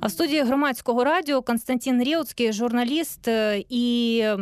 А 0.00 0.08
в 0.08 0.10
студии 0.10 0.42
громадського 0.42 1.04
радио 1.04 1.42
Константин 1.42 2.02
Реутский, 2.02 2.52
журналист 2.52 3.26
э, 3.28 3.64
и 3.68 4.36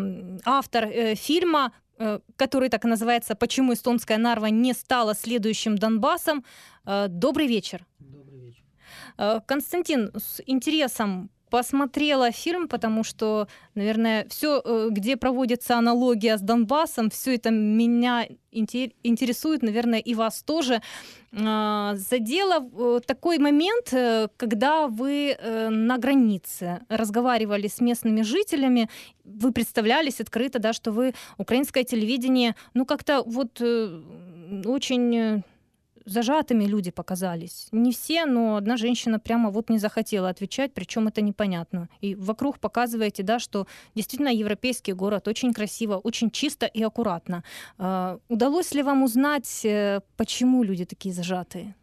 автор 0.45 0.89
фильма 1.15 1.73
э, 1.99 2.19
который 2.37 2.69
так 2.69 2.85
и 2.85 2.89
называется 2.89 3.35
«Почему 3.37 3.73
эстонская 3.73 4.19
Нарва 4.19 4.47
не 4.47 4.73
стала 4.73 5.15
следующим 5.15 5.79
Донбассом». 5.79 6.45
Добрый 6.85 7.47
вечер. 7.47 7.87
Добрый 7.99 8.41
вечер. 8.41 9.43
Константин, 9.47 10.11
с 10.17 10.43
интересом 10.45 11.31
посмотрела 11.51 12.33
фильм, 12.33 12.69
потому 12.69 13.05
что, 13.05 13.47
наверное, 13.75 14.27
все, 14.29 14.61
э, 14.65 14.89
где 14.91 15.17
проводится 15.17 15.77
аналогия 15.77 16.37
с 16.37 16.41
Донбассом, 16.41 17.11
все 17.11 17.35
это 17.35 17.51
меня 17.51 18.27
интересует, 18.51 19.63
наверное, 19.63 19.99
и 19.99 20.15
вас 20.15 20.43
тоже. 20.43 20.81
А, 21.37 21.95
задело 21.97 22.69
э, 22.73 23.01
такой 23.07 23.39
момент, 23.39 23.93
э, 23.93 24.29
когда 24.37 24.87
вы 24.87 25.37
на 25.71 25.99
границе 25.99 26.81
разговаривали 26.89 27.69
с 27.69 27.81
местными 27.81 28.23
жителями, 28.23 28.89
вы 29.25 29.53
представлялись 29.53 30.21
открыто, 30.21 30.59
да, 30.59 30.73
что 30.73 30.93
вы 30.93 31.15
украинское 31.39 31.85
телевидение, 31.85 32.55
ну 32.75 32.85
как-то 32.85 33.23
вот 33.27 33.61
очень 33.61 35.43
зажатыми 36.05 36.65
люди 36.65 36.91
показались. 36.91 37.69
Не 37.73 37.93
все, 37.93 38.27
но 38.27 38.57
одна 38.57 38.77
женщина 38.77 39.19
прямо 39.19 39.51
вот 39.51 39.71
не 39.71 39.79
захотела 39.79 40.29
отвечать, 40.29 40.75
причем 40.75 41.09
это 41.09 41.23
непонятно. 41.23 41.89
И 42.01 42.15
вокруг 42.15 42.59
показываете, 42.59 43.23
да, 43.23 43.39
что 43.39 43.67
действительно 43.95 44.29
европейский 44.29 44.93
город 44.93 45.29
очень 45.29 45.53
красиво, 45.53 45.97
очень 45.97 46.31
чисто 46.31 46.67
и 46.67 46.83
аккуратно. 46.83 47.43
А, 47.79 48.19
удалось 48.29 48.75
ли 48.75 48.83
вам 48.83 49.03
узнать, 49.03 49.65
э, 49.65 50.01
почему 50.17 50.63
люди 50.63 50.85
такие 50.85 51.15
зажатые? 51.15 51.75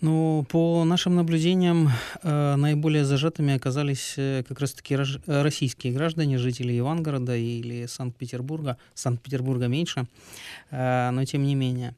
Ну, 0.00 0.44
по 0.50 0.84
нашим 0.84 1.14
наблюдениям, 1.14 1.88
э, 2.22 2.56
наиболее 2.56 3.04
зажатыми 3.04 3.54
оказались 3.54 4.14
э, 4.18 4.42
как 4.46 4.60
раз-таки 4.60 4.98
российские 5.26 5.94
граждане, 5.94 6.36
жители 6.36 6.78
Ивангорода 6.78 7.36
или 7.36 7.86
Санкт-Петербурга. 7.86 8.76
Санкт-Петербурга 8.94 9.68
меньше, 9.68 10.06
но 10.70 11.24
тем 11.24 11.44
не 11.44 11.54
менее. 11.54 11.94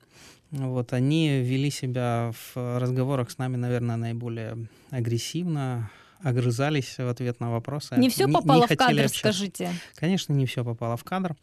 Вот, 0.50 0.92
они 0.92 1.40
вели 1.40 1.70
себя 1.70 2.32
в 2.54 2.78
разговорах 2.78 3.30
с 3.30 3.38
нами, 3.38 3.56
наверное, 3.56 3.96
наиболее 3.96 4.68
агрессивно, 4.90 5.90
огрызались 6.22 6.98
в 6.98 7.08
ответ 7.08 7.40
на 7.40 7.50
вопросы. 7.50 7.96
Не 7.96 8.08
все 8.08 8.26
попало 8.28 8.66
не 8.68 8.74
в 8.74 8.78
кадр, 8.78 9.04
общаться. 9.04 9.18
скажите. 9.18 9.70
Конечно, 9.96 10.32
не 10.32 10.46
все 10.46 10.64
попало 10.64 10.96
в 10.96 11.04
кадр. 11.04 11.36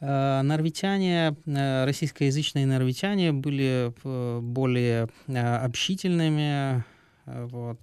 Э, 0.00 0.42
норвитяне, 0.42 1.36
э, 1.44 1.84
российскоязычные 1.84 2.66
норвитяне 2.66 3.32
были 3.32 3.92
э, 4.04 4.40
более 4.40 5.08
общительными, 5.26 6.84
вот, 7.24 7.78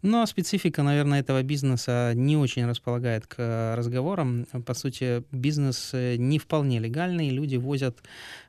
но 0.00 0.24
специфика, 0.24 0.82
наверное, 0.82 1.20
этого 1.20 1.42
бизнеса 1.42 2.12
не 2.14 2.38
очень 2.38 2.66
располагает 2.66 3.26
к 3.26 3.74
разговорам. 3.76 4.46
По 4.66 4.72
сути, 4.72 5.24
бизнес 5.30 5.90
не 5.92 6.38
вполне 6.38 6.78
легальный. 6.78 7.28
Люди 7.28 7.56
возят 7.56 8.02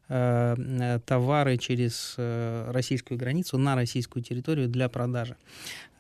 товары 0.08 1.58
через 1.58 2.16
э, 2.18 2.72
российскую 2.72 3.18
границу 3.18 3.58
на 3.58 3.76
российскую 3.76 4.24
территорию 4.24 4.68
для 4.68 4.90
продажи. 4.90 5.38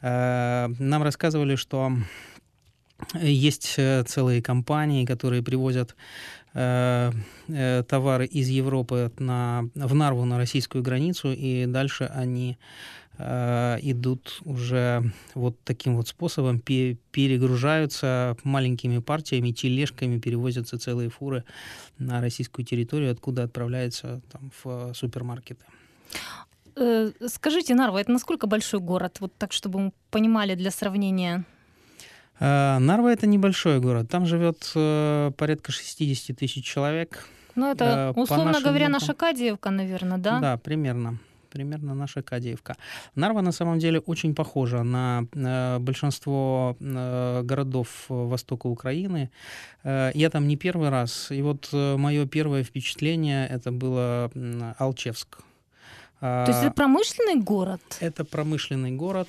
Э, 0.02 0.68
нам 0.80 1.04
рассказывали, 1.04 1.56
что 1.56 1.92
есть 3.14 3.80
целые 4.06 4.42
компании, 4.42 5.06
которые 5.06 5.42
привозят 5.42 5.96
э, 6.54 7.12
э, 7.48 7.84
товары 7.88 8.26
из 8.26 8.50
Европы 8.50 9.12
на, 9.20 9.70
в 9.76 9.94
Нарву 9.94 10.26
на 10.26 10.38
российскую 10.38 10.84
границу, 10.84 11.31
и 11.31 11.66
дальше 11.66 12.09
они 12.14 12.58
Э, 13.19 13.78
идут 13.81 14.42
уже 14.44 15.03
вот 15.36 15.56
таким 15.64 15.95
вот 15.97 16.08
способом, 16.08 16.59
перегружаются 16.59 18.36
маленькими 18.44 18.97
партиями, 18.97 19.51
тележками, 19.51 20.18
перевозятся 20.19 20.79
целые 20.79 21.09
фуры 21.09 21.44
на 22.00 22.22
российскую 22.22 22.66
территорию, 22.66 23.12
откуда 23.12 23.44
отправляются 23.44 24.22
там, 24.31 24.51
в 24.63 24.94
супермаркеты. 24.96 25.63
Э, 26.75 27.12
скажите, 27.28 27.75
Нарва, 27.75 28.01
это 28.01 28.12
насколько 28.12 28.47
большой 28.47 28.79
город? 28.79 29.18
Вот 29.19 29.31
так, 29.38 29.53
чтобы 29.53 29.80
мы 29.80 29.91
понимали 30.09 30.56
для 30.56 30.72
сравнения. 30.72 31.45
Э, 32.40 32.80
Нарва 32.80 33.13
это 33.13 33.28
небольшой 33.28 33.80
город. 33.80 34.09
Там 34.09 34.25
живет 34.25 34.72
порядка 35.38 35.72
60 35.72 36.35
тысяч 36.35 36.66
человек. 36.66 37.28
Ну, 37.53 37.72
это, 37.72 38.12
условно 38.16 38.59
говоря, 38.59 38.90
наша 38.90 39.13
Кадиевка, 39.13 39.69
наверное, 39.69 40.18
да? 40.18 40.40
Да, 40.40 40.57
примерно 40.57 41.19
примерно 41.53 41.94
наша 41.94 42.22
Кадеевка. 42.22 42.75
Нарва 43.16 43.41
на 43.41 43.52
самом 43.52 43.80
деле 43.80 44.00
очень 44.00 44.34
похожа 44.34 44.84
на 44.84 45.25
э, 45.36 45.80
большинство 45.80 46.75
э, 46.80 47.41
городов 47.44 48.06
востока 48.09 48.68
Украины. 48.68 49.30
Э, 49.84 50.12
я 50.16 50.30
там 50.30 50.47
не 50.47 50.58
первый 50.58 50.90
раз. 50.90 51.31
И 51.31 51.42
вот 51.42 51.69
мое 51.74 52.25
первое 52.25 52.63
впечатление 52.63 53.47
это 53.47 53.72
было 53.72 54.31
Алчевск. 54.80 55.38
То 56.19 56.46
есть 56.47 56.63
это 56.63 56.72
промышленный 56.72 57.44
город? 57.44 57.81
Это 58.00 58.24
промышленный 58.24 58.92
город. 58.92 59.28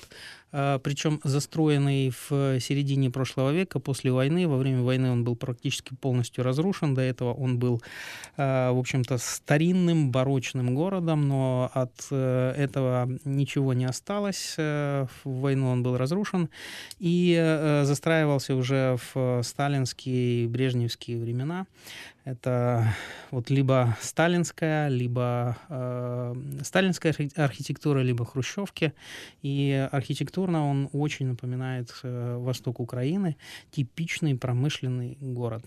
А, 0.57 0.79
причем 0.79 1.19
застроенный 1.25 2.11
в 2.11 2.61
середине 2.61 3.09
прошлого 3.09 3.51
века, 3.51 3.79
после 3.79 4.13
войны. 4.13 4.47
Во 4.47 4.55
время 4.55 4.83
войны 4.83 5.11
он 5.11 5.25
был 5.25 5.35
практически 5.35 5.93
полностью 5.93 6.45
разрушен. 6.45 6.93
До 6.93 7.01
этого 7.01 7.33
он 7.33 7.59
был, 7.59 7.81
а, 8.37 8.71
в 8.71 8.79
общем-то, 8.79 9.17
старинным, 9.17 10.11
барочным 10.11 10.73
городом, 10.73 11.27
но 11.27 11.69
от 11.73 12.07
э, 12.09 12.53
этого 12.55 13.09
ничего 13.25 13.73
не 13.73 13.83
осталось. 13.83 14.55
Э, 14.57 15.07
в 15.25 15.41
войну 15.41 15.67
он 15.69 15.83
был 15.83 15.97
разрушен 15.97 16.49
и 16.99 17.35
э, 17.37 17.83
застраивался 17.83 18.55
уже 18.55 18.97
в 19.13 19.41
сталинские, 19.43 20.47
брежневские 20.47 21.19
времена. 21.19 21.65
Это 22.25 22.95
вот 23.29 23.51
либо 23.51 23.95
сталинская, 24.01 24.87
либо 24.87 25.57
э, 25.69 26.33
сталинская 26.63 27.13
архитектура, 27.35 27.99
либо 27.99 28.25
хрущевки. 28.25 28.93
И 29.43 29.87
архитектурно 30.45 30.69
он 30.69 30.89
очень 30.93 31.27
напоминает 31.27 31.93
э, 32.03 32.37
восток 32.37 32.79
Украины, 32.79 33.35
типичный 33.71 34.35
промышленный 34.35 35.17
город. 35.21 35.63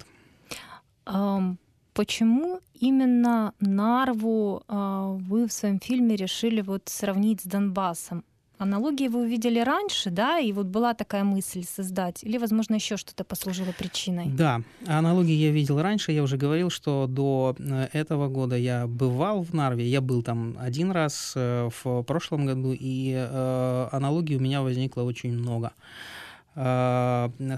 Почему 1.95 2.61
именно 2.81 3.53
Нарву 3.61 4.63
uh, 4.69 5.19
вы 5.19 5.47
в 5.47 5.53
своем 5.53 5.81
фильме 5.81 6.17
решили 6.17 6.61
вот 6.63 6.83
сравнить 6.89 7.41
с 7.41 7.45
Донбассом? 7.45 8.23
Аналогии 8.59 9.07
вы 9.09 9.21
увидели 9.21 9.61
раньше, 9.61 10.11
да, 10.11 10.39
и 10.39 10.53
вот 10.53 10.67
была 10.67 10.93
такая 10.95 11.23
мысль 11.23 11.65
создать, 11.65 12.25
или, 12.25 12.39
возможно, 12.39 12.75
еще 12.75 12.97
что-то 12.97 13.23
послужило 13.23 13.73
причиной? 13.79 14.27
Да, 14.27 14.63
аналогии 14.87 15.35
я 15.35 15.53
видел 15.53 15.81
раньше, 15.81 16.11
я 16.11 16.25
уже 16.25 16.37
говорил, 16.37 16.69
что 16.69 17.07
до 17.07 17.55
э, 17.59 17.89
этого 17.93 18.29
года 18.29 18.57
я 18.57 18.89
бывал 18.89 19.43
в 19.43 19.55
Нарве, 19.55 19.87
я 19.87 20.01
был 20.01 20.23
там 20.23 20.57
один 20.59 20.91
раз 20.91 21.35
э, 21.37 21.69
в 21.83 22.03
прошлом 22.03 22.47
году, 22.47 22.75
и 22.79 23.15
э, 23.17 23.89
аналогий 23.93 24.37
у 24.37 24.41
меня 24.41 24.63
возникло 24.63 25.03
очень 25.03 25.33
много. 25.33 25.73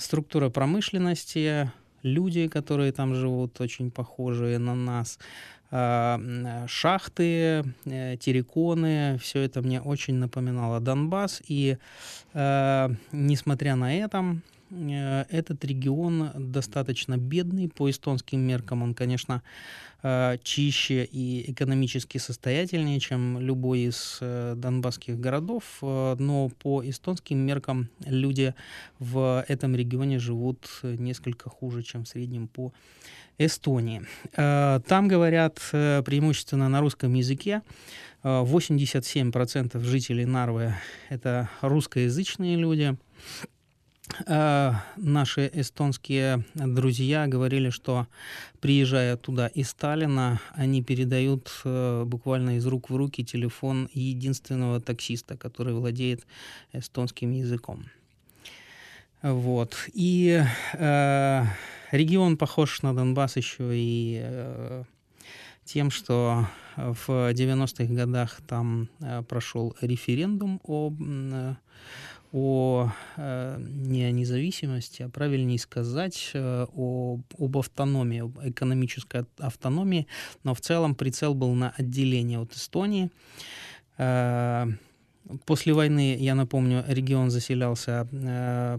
Структура 0.00 0.50
промышленности, 0.50 1.70
люди, 2.02 2.48
которые 2.48 2.92
там 2.92 3.14
живут, 3.14 3.58
очень 3.60 3.90
похожие 3.90 4.58
на 4.58 4.74
нас, 4.74 5.18
шахты, 5.70 7.64
э, 7.84 8.16
терриконы, 8.18 9.18
все 9.18 9.40
это 9.42 9.62
мне 9.62 9.80
очень 9.80 10.14
напоминало 10.14 10.80
Донбасс. 10.80 11.42
И 11.46 11.76
э, 12.34 12.88
несмотря 13.12 13.76
на 13.76 13.96
это, 13.96 14.40
э, 14.70 15.24
этот 15.28 15.64
регион 15.64 16.30
достаточно 16.34 17.16
бедный 17.16 17.68
по 17.68 17.88
эстонским 17.88 18.40
меркам. 18.40 18.82
Он, 18.82 18.94
конечно, 18.94 19.42
чище 20.42 21.04
и 21.04 21.52
экономически 21.52 22.16
состоятельнее, 22.16 22.98
чем 23.00 23.38
любой 23.38 23.80
из 23.80 24.16
донбасских 24.22 25.20
городов, 25.20 25.62
но 25.82 26.48
по 26.48 26.82
эстонским 26.82 27.36
меркам 27.36 27.90
люди 28.06 28.54
в 28.98 29.44
этом 29.46 29.76
регионе 29.76 30.18
живут 30.18 30.70
несколько 30.82 31.50
хуже, 31.50 31.82
чем 31.82 32.04
в 32.04 32.08
среднем 32.08 32.48
по 32.48 32.72
Эстонии. 33.40 34.02
Э, 34.36 34.80
там 34.86 35.08
говорят 35.08 35.58
э, 35.72 36.02
преимущественно 36.04 36.68
на 36.68 36.80
русском 36.80 37.14
языке. 37.14 37.62
87% 38.22 39.70
э, 39.72 39.80
жителей 39.82 40.26
Нарвы— 40.26 40.74
это 41.08 41.48
русскоязычные 41.62 42.56
люди. 42.56 42.96
Наши 44.26 45.50
эстонские 45.54 46.44
друзья 46.54 47.28
говорили, 47.28 47.70
что 47.70 48.08
приезжая 48.60 49.16
туда 49.16 49.46
из 49.46 49.70
Сталина, 49.70 50.40
они 50.52 50.82
передают 50.82 51.48
буквально 51.64 52.56
из 52.56 52.66
рук 52.66 52.90
в 52.90 52.96
руки 52.96 53.24
телефон 53.24 53.88
единственного 53.92 54.80
таксиста, 54.80 55.36
который 55.36 55.74
владеет 55.74 56.26
эстонским 56.72 57.30
языком. 57.30 57.84
Вот. 59.22 59.76
И 59.92 60.42
э, 60.72 61.44
Регион 61.90 62.36
похож 62.36 62.82
на 62.82 62.94
Донбасс 62.94 63.36
еще 63.36 63.70
и 63.72 64.20
э, 64.22 64.84
тем, 65.64 65.90
что 65.90 66.46
в 66.76 67.08
90-х 67.08 67.92
годах 67.92 68.40
там 68.46 68.88
э, 69.00 69.22
прошел 69.22 69.76
референдум 69.80 70.60
э, 70.64 71.54
о 72.32 72.92
не 73.16 74.04
о 74.04 74.12
независимости, 74.12 75.02
а 75.02 75.08
правильнее 75.08 75.58
сказать 75.58 76.30
о, 76.34 77.18
об 77.36 77.58
автономии, 77.58 78.20
об 78.20 78.38
экономической 78.40 79.26
автономии, 79.38 80.06
но 80.44 80.54
в 80.54 80.60
целом 80.60 80.94
прицел 80.94 81.34
был 81.34 81.54
на 81.54 81.74
отделение 81.76 82.38
от 82.38 82.52
Эстонии. 82.52 83.10
После 85.46 85.72
войны, 85.72 86.16
я 86.18 86.34
напомню, 86.34 86.84
регион 86.86 87.30
заселялся 87.30 88.08
э, 88.10 88.78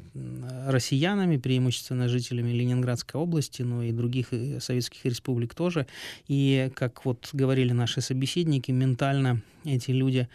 россиянами, 0.67 1.37
преимущественно 1.37 2.07
жителями 2.07 2.51
Ленинградской 2.51 3.19
области, 3.19 3.61
но 3.61 3.83
и 3.83 3.91
других 3.91 4.33
э, 4.33 4.59
советских 4.59 5.05
республик 5.05 5.53
тоже. 5.53 5.87
И, 6.27 6.71
как 6.75 7.05
вот 7.05 7.29
говорили 7.33 7.71
наши 7.71 8.01
собеседники, 8.01 8.71
ментально 8.71 9.41
эти 9.63 9.91
люди 9.91 10.27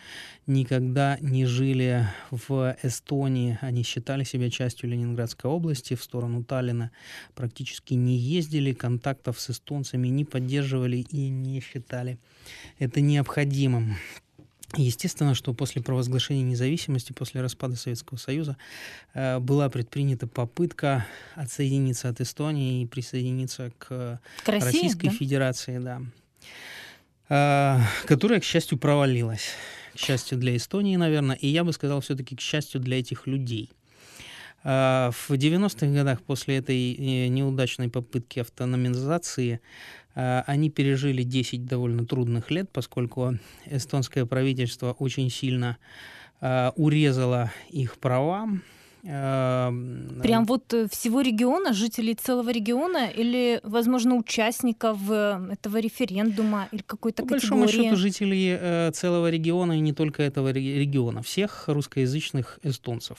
никогда 0.46 1.18
не 1.20 1.46
жили 1.46 2.06
в 2.30 2.76
Эстонии. 2.82 3.58
Они 3.60 3.82
считали 3.82 4.24
себя 4.24 4.50
частью 4.50 4.90
Ленинградской 4.90 5.50
области, 5.50 5.94
в 5.94 6.02
сторону 6.02 6.44
Таллина 6.44 6.92
практически 7.34 7.94
не 7.94 8.16
ездили, 8.16 8.72
контактов 8.72 9.40
с 9.40 9.50
эстонцами 9.50 10.08
не 10.08 10.24
поддерживали 10.24 10.98
и 10.98 11.28
не 11.28 11.60
считали 11.60 12.18
это 12.78 13.00
необходимым. 13.00 13.96
Естественно, 14.74 15.34
что 15.34 15.54
после 15.54 15.80
провозглашения 15.80 16.42
независимости, 16.42 17.12
после 17.12 17.40
распада 17.40 17.76
Советского 17.76 18.18
Союза, 18.18 18.56
э, 19.14 19.38
была 19.38 19.68
предпринята 19.70 20.26
попытка 20.26 21.06
отсоединиться 21.34 22.08
от 22.08 22.20
Эстонии 22.20 22.82
и 22.82 22.86
присоединиться 22.86 23.72
к, 23.78 24.20
к 24.44 24.48
России, 24.48 24.66
Российской 24.66 25.06
да? 25.06 25.12
Федерации, 25.12 25.78
да, 25.78 26.02
э, 27.28 28.06
которая, 28.06 28.40
к 28.40 28.44
счастью, 28.44 28.78
провалилась. 28.78 29.50
К 29.94 29.98
счастью 29.98 30.36
для 30.36 30.56
Эстонии, 30.56 30.96
наверное, 30.96 31.36
и 31.36 31.46
я 31.46 31.64
бы 31.64 31.72
сказал 31.72 32.00
все-таки 32.00 32.36
к 32.36 32.40
счастью 32.40 32.80
для 32.80 32.98
этих 32.98 33.26
людей. 33.26 33.70
Э, 34.64 35.10
в 35.12 35.30
90-х 35.30 35.86
годах 35.86 36.22
после 36.22 36.56
этой 36.56 37.28
неудачной 37.28 37.88
попытки 37.88 38.40
автономизации 38.40 39.60
они 40.46 40.70
пережили 40.70 41.22
10 41.22 41.66
довольно 41.66 42.06
трудных 42.06 42.50
лет, 42.50 42.70
поскольку 42.72 43.34
эстонское 43.66 44.24
правительство 44.24 44.92
очень 44.98 45.30
сильно 45.30 45.76
э, 46.40 46.70
урезало 46.74 47.52
их 47.68 47.98
права. 47.98 48.48
Э, 49.04 49.70
Прям 50.22 50.46
вот 50.46 50.74
всего 50.90 51.20
региона, 51.20 51.72
жителей 51.74 52.14
целого 52.14 52.50
региона 52.50 53.08
или, 53.08 53.60
возможно, 53.62 54.14
участников 54.16 54.98
этого 55.10 55.78
референдума 55.78 56.68
или 56.72 56.82
какой-то 56.82 57.22
По 57.22 57.28
категории? 57.34 57.60
большому 57.60 57.68
счету 57.68 57.96
жителей 57.96 58.90
целого 58.92 59.30
региона 59.30 59.74
и 59.74 59.80
не 59.80 59.92
только 59.92 60.22
этого 60.22 60.50
региона, 60.50 61.22
всех 61.22 61.64
русскоязычных 61.68 62.58
эстонцев. 62.62 63.18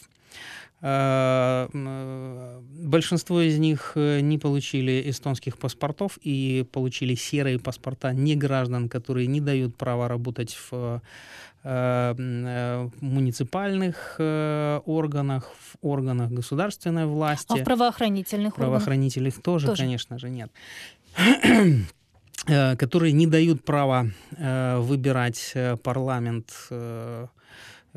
Э, 0.79 1.68
э, 1.74 2.62
большинство 2.83 3.41
из 3.41 3.57
них 3.57 3.94
э, 3.95 4.19
не 4.19 4.38
получили 4.38 5.09
эстонских 5.09 5.57
паспортов 5.57 6.19
и 6.21 6.68
получили 6.71 7.15
серые 7.15 7.57
паспорта 7.57 8.13
не 8.13 8.35
граждан, 8.35 8.88
которые 8.88 9.25
не 9.27 9.41
дают 9.41 9.75
права 9.75 10.07
работать 10.07 10.56
в 10.69 11.01
муниципальных 11.63 14.15
органах, 14.19 15.51
в 15.51 15.75
органах 15.81 16.31
государственной 16.31 17.07
власти. 17.07 17.51
А 17.51 17.56
в 17.57 17.63
правоохранительных 17.65 18.56
Правоохранительных 18.56 19.33
органах? 19.33 19.44
тоже, 19.44 19.68
тоже, 19.68 19.81
конечно 19.81 20.18
же, 20.18 20.29
нет 20.29 20.50
которые 22.77 23.12
не 23.12 23.27
дают 23.27 23.65
права 23.65 24.07
выбирать 24.38 25.53
парламент 25.83 26.53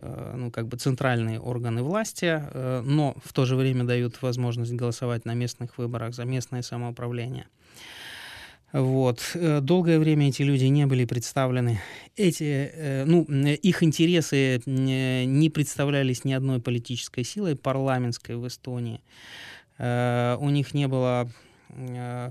ну, 0.02 0.50
как 0.50 0.67
бы 0.67 0.76
центральные 0.76 1.41
органы 1.41 1.82
власти, 1.82 2.43
э, 2.43 2.82
но 2.85 3.14
в 3.25 3.32
то 3.32 3.44
же 3.44 3.56
время 3.56 3.85
дают 3.85 4.23
возможность 4.23 4.73
голосовать 4.73 5.25
на 5.25 5.35
местных 5.35 5.79
выборах 5.79 6.14
за 6.14 6.25
местное 6.25 6.62
самоуправление. 6.62 7.47
Вот. 8.73 9.32
Э, 9.35 9.61
долгое 9.61 9.99
время 9.99 10.29
эти 10.29 10.43
люди 10.43 10.64
не 10.64 10.87
были 10.87 11.05
представлены. 11.05 11.81
Эти, 12.17 13.05
ну, 13.05 13.25
их 13.25 13.82
интересы 13.82 14.62
не 14.67 15.50
представлялись 15.50 16.25
ни 16.25 16.32
одной 16.32 16.61
политической 16.61 17.25
силой 17.25 17.56
парламентской 17.56 18.37
в 18.37 18.46
Эстонии. 18.46 19.00
У 19.79 20.50
них 20.50 20.75
не 20.75 20.87
было 20.87 21.31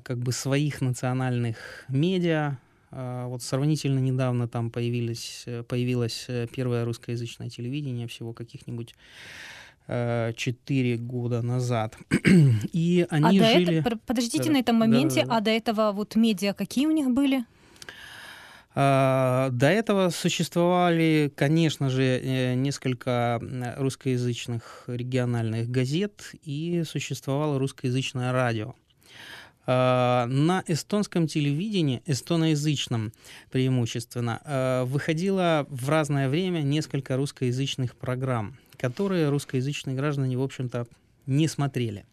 как 0.04 0.20
бы 0.20 0.32
своих 0.32 0.82
национальных 0.82 1.86
медиа, 1.88 2.58
вот 2.92 3.44
сравнительно 3.44 4.00
недавно 4.00 4.48
там 4.48 4.68
э, 4.68 4.70
появилось 4.72 6.26
э, 6.28 6.48
первое 6.52 6.86
русскоязычное 6.86 7.50
телевидение, 7.50 8.08
всего 8.08 8.34
каких-нибудь 8.34 8.96
э, 9.88 10.34
четыре 10.36 10.98
года 10.98 11.42
назад. 11.42 11.98
И 12.74 13.06
они 13.10 13.40
а 13.40 13.54
жили... 13.54 13.80
Это, 13.80 13.98
подождите 14.06 14.46
да, 14.46 14.52
на 14.52 14.58
этом 14.58 14.76
моменте, 14.78 15.22
да, 15.22 15.22
да, 15.22 15.28
да. 15.28 15.38
а 15.38 15.42
до 15.42 15.52
этого 15.52 15.92
вот 15.92 16.16
медиа 16.16 16.54
какие 16.54 16.88
у 16.88 16.92
них 16.92 17.12
были? 17.12 17.46
А, 18.74 19.50
до 19.52 19.68
этого 19.68 20.10
существовали, 20.10 21.32
конечно 21.36 21.90
же, 21.90 22.56
несколько 22.56 23.42
русскоязычных 23.78 24.86
региональных 24.88 25.70
газет 25.70 26.32
и 26.44 26.84
существовало 26.88 27.60
русскоязычное 27.60 28.32
радио. 28.32 28.74
Э, 29.72 30.26
на 30.26 30.64
эстонском 30.66 31.28
телевидении, 31.28 32.02
эстоноязычном 32.08 33.14
преимущественно, 33.52 34.42
э, 34.44 34.84
выходило 34.86 35.68
в 35.70 35.90
разное 35.90 36.28
время 36.28 36.62
несколько 36.62 37.16
русскоязычных 37.18 37.96
программ, 37.96 38.58
которые 38.78 39.30
русскоязычные 39.30 39.96
граждане, 39.96 40.40
в 40.40 40.42
общем-то, 40.42 40.88
не 41.28 41.48
смотрели. 41.48 42.04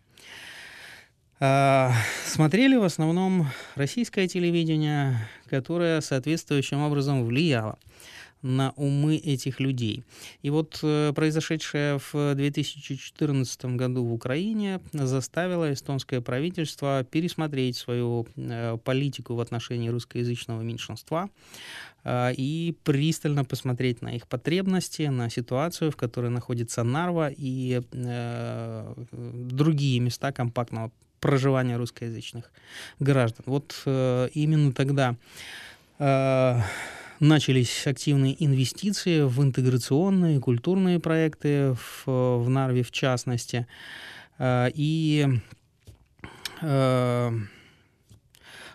Э, 1.40 1.92
смотрели 2.26 2.76
в 2.76 2.84
основном 2.84 3.48
российское 3.74 4.28
телевидение, 4.28 5.26
которое 5.48 6.02
соответствующим 6.02 6.82
образом 6.82 7.24
влияло 7.24 7.78
на 8.46 8.72
умы 8.76 9.16
этих 9.16 9.60
людей. 9.60 10.04
И 10.42 10.50
вот 10.50 10.78
э, 10.82 11.12
произошедшее 11.14 11.98
в 11.98 12.34
2014 12.34 13.64
году 13.76 14.04
в 14.04 14.12
Украине 14.12 14.80
заставило 14.92 15.72
эстонское 15.72 16.20
правительство 16.20 17.04
пересмотреть 17.04 17.76
свою 17.76 18.26
э, 18.36 18.78
политику 18.84 19.34
в 19.34 19.40
отношении 19.40 19.88
русскоязычного 19.88 20.62
меньшинства 20.62 21.28
э, 22.04 22.32
и 22.36 22.76
пристально 22.84 23.44
посмотреть 23.44 24.00
на 24.00 24.14
их 24.14 24.28
потребности, 24.28 25.02
на 25.02 25.28
ситуацию, 25.28 25.90
в 25.90 25.96
которой 25.96 26.30
находится 26.30 26.84
Нарва 26.84 27.30
и 27.36 27.82
другие 29.12 30.00
места 30.00 30.32
компактного 30.32 30.92
проживания 31.20 31.76
русскоязычных 31.76 32.52
граждан. 33.00 33.44
Вот 33.46 33.82
именно 33.86 34.72
тогда 34.72 35.16
начались 37.20 37.86
активные 37.86 38.36
инвестиции 38.44 39.22
в 39.22 39.42
интеграционные, 39.42 40.40
культурные 40.40 41.00
проекты 41.00 41.74
в, 41.74 42.06
в 42.06 42.48
Нарве 42.48 42.82
в 42.82 42.90
частности. 42.90 43.66
Э, 44.38 44.68
и 44.74 45.26
э, 46.62 47.30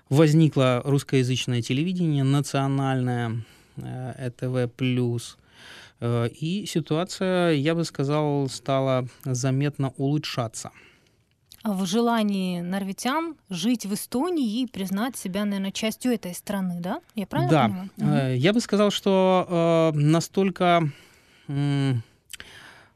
возникло 0.09 0.81
русскоязычное 0.85 1.61
телевидение, 1.61 2.23
национальное, 2.23 3.43
ЭТВ+. 3.77 4.71
Э, 5.99 6.27
и 6.29 6.65
ситуация, 6.65 7.51
я 7.51 7.75
бы 7.75 7.85
сказал, 7.85 8.49
стала 8.49 9.07
заметно 9.25 9.93
улучшаться– 9.97 10.71
в 11.63 11.85
желании 11.85 12.61
норвитян 12.61 13.35
жить 13.49 13.85
в 13.85 13.93
Эстонии 13.93 14.61
и 14.61 14.67
признать 14.67 15.15
себя, 15.15 15.45
наверное, 15.45 15.71
частью 15.71 16.13
этой 16.13 16.33
страны, 16.33 16.79
да? 16.79 17.01
Я 17.15 17.27
правильно 17.27 17.51
да. 17.51 17.63
понимаю? 17.65 17.89
Угу. 18.33 18.39
Я 18.39 18.53
бы 18.53 18.61
сказал, 18.61 18.91
что 18.91 19.91
э, 19.93 19.97
настолько 19.97 20.89
э, 21.47 21.93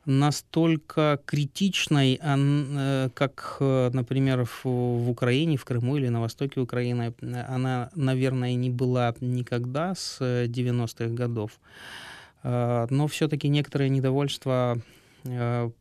настолько 0.05 1.19
критичной, 1.25 2.19
э, 2.22 3.10
как, 3.13 3.57
э, 3.60 3.89
например, 3.93 4.48
в, 4.63 5.10
Украине, 5.10 5.57
в 5.57 5.65
Крыму 5.65 5.98
или 5.98 6.10
на 6.10 6.22
востоке 6.22 6.60
Украины, 6.60 7.13
она, 7.48 7.89
наверное, 7.95 8.55
не 8.55 8.69
была 8.69 9.13
никогда 9.22 9.93
с 9.95 10.19
90-х 10.22 11.07
годов. 11.13 11.51
Но 12.43 13.07
все-таки 13.07 13.48
некоторое 13.48 13.89
недовольство 13.89 14.77
Э, 14.77 14.79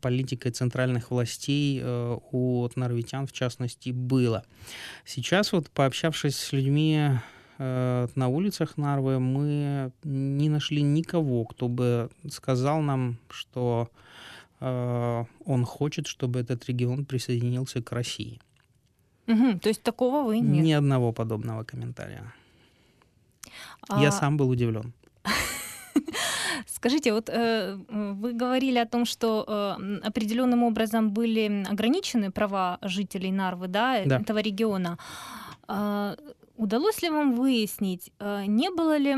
политикой 0.01 0.51
центральных 0.51 1.11
властей 1.11 1.79
э, 1.81 2.17
у 2.31 2.67
норвитян, 2.75 3.27
в 3.27 3.31
частности, 3.31 3.91
было. 3.91 4.43
Сейчас 5.05 5.51
вот, 5.51 5.69
пообщавшись 5.69 6.35
с 6.35 6.51
людьми 6.51 7.11
э, 7.57 8.07
на 8.15 8.27
улицах 8.27 8.77
Нарвы, 8.77 9.19
мы 9.19 9.91
не 10.03 10.49
нашли 10.49 10.81
никого, 10.81 11.45
кто 11.45 11.67
бы 11.67 12.09
сказал 12.29 12.81
нам, 12.81 13.17
что 13.29 13.89
он 14.61 15.65
хочет, 15.65 16.07
чтобы 16.07 16.39
этот 16.39 16.65
регион 16.65 17.05
присоединился 17.05 17.83
к 17.83 17.91
России. 17.91 18.39
Угу, 19.27 19.59
то 19.59 19.69
есть 19.69 19.83
такого 19.83 20.23
вы 20.25 20.39
нет? 20.39 20.63
Ни 20.63 20.71
одного 20.71 21.11
подобного 21.11 21.63
комментария. 21.63 22.33
А... 23.89 24.01
Я 24.01 24.11
сам 24.11 24.37
был 24.37 24.49
удивлен. 24.49 24.93
Скажите, 26.67 27.13
вот 27.13 27.29
э, 27.29 27.75
вы 27.89 28.33
говорили 28.33 28.77
о 28.79 28.85
том, 28.85 29.05
что 29.05 29.45
э, 29.47 30.07
определенным 30.07 30.63
образом 30.63 31.09
были 31.11 31.65
ограничены 31.71 32.31
права 32.31 32.77
жителей 32.81 33.31
Нарвы, 33.31 33.67
да, 33.67 34.03
Да. 34.05 34.19
этого 34.19 34.39
региона. 34.39 34.97
А, 35.67 36.15
удалось 36.57 37.01
ли 37.01 37.09
вам 37.09 37.35
выяснить, 37.35 38.11
э, 38.19 38.45
не 38.47 38.69
было 38.69 38.97
ли, 38.97 39.15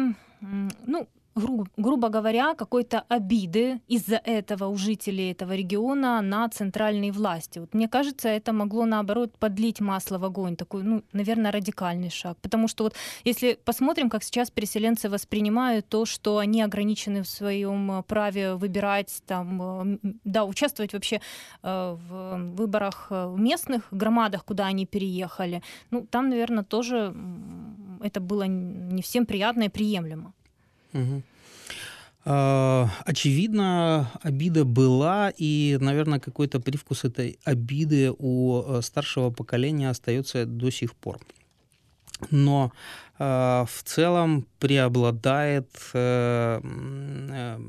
ну, 0.86 1.07
гру- 1.38 1.67
грубо 1.77 2.10
говоря, 2.10 2.56
какой-то 2.56 3.03
обиды 3.10 3.79
из-за 3.88 4.15
этого 4.15 4.67
у 4.67 4.77
жителей 4.77 5.32
этого 5.32 5.56
региона 5.56 6.22
на 6.22 6.50
центральные 6.50 7.12
власти? 7.12 7.60
Вот 7.60 7.74
мне 7.74 7.88
кажется, 7.88 8.29
это 8.29 8.53
могло, 8.53 8.86
наоборот, 8.86 9.38
подлить 9.38 9.79
масло 9.79 10.17
в 10.17 10.25
огонь, 10.25 10.56
такой, 10.56 10.84
ну, 10.84 11.03
наверное, 11.13 11.51
радикальный 11.51 12.10
шаг. 12.10 12.38
Потому 12.41 12.67
что 12.67 12.84
вот 12.84 12.96
если 13.24 13.58
посмотрим, 13.65 14.10
как 14.10 14.24
сейчас 14.24 14.51
переселенцы 14.51 15.10
воспринимают 15.10 15.88
то, 15.88 16.06
что 16.06 16.38
они 16.38 16.62
ограничены 16.62 17.22
в 17.24 17.27
своем 17.27 17.91
э, 17.91 18.03
праве 18.03 18.56
выбирать, 18.56 19.22
там, 19.25 19.62
э, 19.62 19.98
да, 20.24 20.46
участвовать 20.46 20.94
вообще 20.94 21.22
э, 21.63 21.98
в 22.10 22.38
выборах 22.56 23.08
в 23.10 23.39
местных 23.39 23.88
громадах, 23.91 24.46
куда 24.46 24.65
они 24.65 24.86
переехали, 24.86 25.62
ну, 25.91 26.06
там, 26.06 26.29
наверное, 26.29 26.63
тоже 26.63 27.13
это 28.01 28.20
было 28.20 28.44
не 28.44 29.01
всем 29.01 29.25
приятно 29.25 29.63
и 29.63 29.70
приемлемо. 29.70 30.34
А, 32.29 32.89
Очевидно, 33.06 34.12
обида 34.22 34.65
была, 34.65 35.32
и, 35.38 35.77
наверное, 35.79 36.20
какой-то 36.20 36.60
привкус 36.60 37.06
этой 37.06 37.39
обиды 37.46 38.12
у 38.17 38.63
э, 38.63 38.82
старшего 38.82 39.29
поколения 39.29 39.89
остается 39.89 40.46
до 40.46 40.70
сих 40.70 40.94
пор. 40.94 41.20
Но 42.32 42.74
э, 43.17 43.24
в 43.24 43.84
целом 43.86 44.46
преобладает, 44.60 45.70
э, 45.94 46.60
э, 46.63 47.60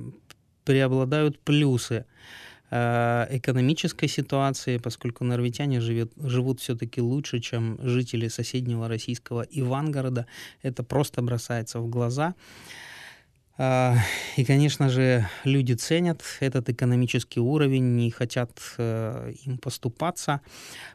преобладают 0.64 1.38
плюсы 1.38 2.04
э, 2.70 3.26
экономической 3.30 4.08
ситуации, 4.08 4.78
поскольку 4.78 5.24
норвитяне 5.24 5.80
живет, 5.80 6.12
живут 6.16 6.60
все-таки 6.60 7.00
лучше, 7.00 7.38
чем 7.38 7.78
жители 7.80 8.26
соседнего 8.26 8.88
российского 8.88 9.42
Ивангорода. 9.42 10.26
Это 10.62 10.82
просто 10.82 11.22
бросается 11.22 11.78
в 11.78 11.88
глаза. 11.88 12.34
И, 13.58 14.44
конечно 14.44 14.88
же, 14.88 15.28
люди 15.42 15.72
ценят 15.72 16.22
этот 16.38 16.68
экономический 16.68 17.40
уровень, 17.40 17.96
не 17.96 18.10
хотят 18.12 18.50
э, 18.78 19.32
им 19.46 19.58
поступаться. 19.58 20.40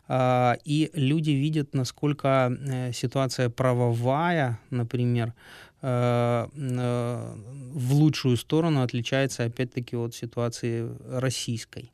А, 0.08 0.56
И 0.64 0.90
люди 0.94 1.32
видят, 1.32 1.74
насколько 1.74 2.58
э, 2.58 2.94
ситуация 2.94 3.50
правовая, 3.50 4.60
например, 4.70 5.34
э, 5.82 6.48
в 6.54 7.94
лучшую 7.94 8.38
сторону 8.38 8.82
отличается, 8.82 9.44
опять-таки, 9.44 9.98
от 9.98 10.16
ситуации 10.16 10.90
российской. 11.10 11.92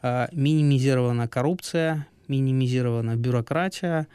А, 0.00 0.28
Минимизирована 0.30 1.26
коррупция, 1.26 2.06
минимизирована 2.28 3.16
бюрократия, 3.16 4.06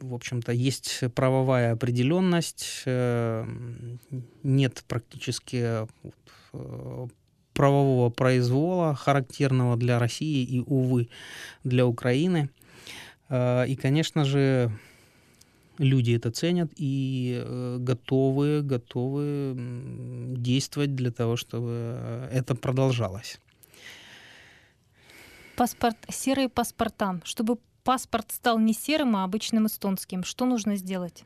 в 0.00 0.14
общем-то, 0.14 0.52
есть 0.52 1.04
правовая 1.14 1.72
определенность, 1.72 2.82
э, 2.86 3.46
нет 4.42 4.84
практически 4.86 5.86
э, 6.52 7.06
правового 7.54 8.10
произвола, 8.10 8.94
характерного 8.94 9.76
для 9.76 9.98
России 9.98 10.44
и, 10.44 10.60
увы, 10.60 11.08
для 11.64 11.86
Украины. 11.86 12.50
Э, 13.30 13.66
И, 13.66 13.76
конечно 13.76 14.24
же, 14.24 14.70
люди 15.78 16.12
это 16.16 16.30
ценят 16.30 16.70
и 16.76 17.42
э, 17.44 17.78
готовы, 17.80 18.62
готовы 18.62 19.54
действовать 20.36 20.94
для 20.94 21.10
того, 21.10 21.36
чтобы 21.36 21.68
э, 21.70 22.28
это 22.32 22.54
продолжалось. 22.54 23.40
Паспорт, 25.58 25.96
серые 26.08 26.48
паспорта. 26.48 27.20
Чтобы 27.24 27.58
паспорт 27.82 28.30
стал 28.30 28.60
не 28.60 28.72
серым, 28.72 29.16
а 29.16 29.24
обычным 29.24 29.66
эстонским, 29.66 30.22
что 30.22 30.46
нужно 30.46 30.76
сделать 30.76 31.24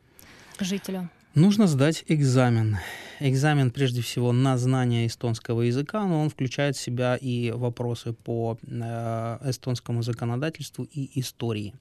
жителю? 0.59 1.11
Нужно 1.35 1.67
сдать 1.67 2.03
экзамен. 2.09 2.79
Экзамен, 3.21 3.71
прежде 3.71 4.01
всего, 4.01 4.33
на 4.33 4.57
знание 4.57 5.07
эстонского 5.07 5.61
языка, 5.61 6.07
но 6.07 6.23
он 6.23 6.31
включает 6.31 6.77
в 6.77 6.81
себя 6.81 7.17
и 7.17 7.51
вопросы 7.51 8.15
по 8.15 8.57
э, 8.62 9.39
эстонскому 9.51 10.01
законодательству 10.03 10.85
и 10.85 11.21
истории. 11.21 11.75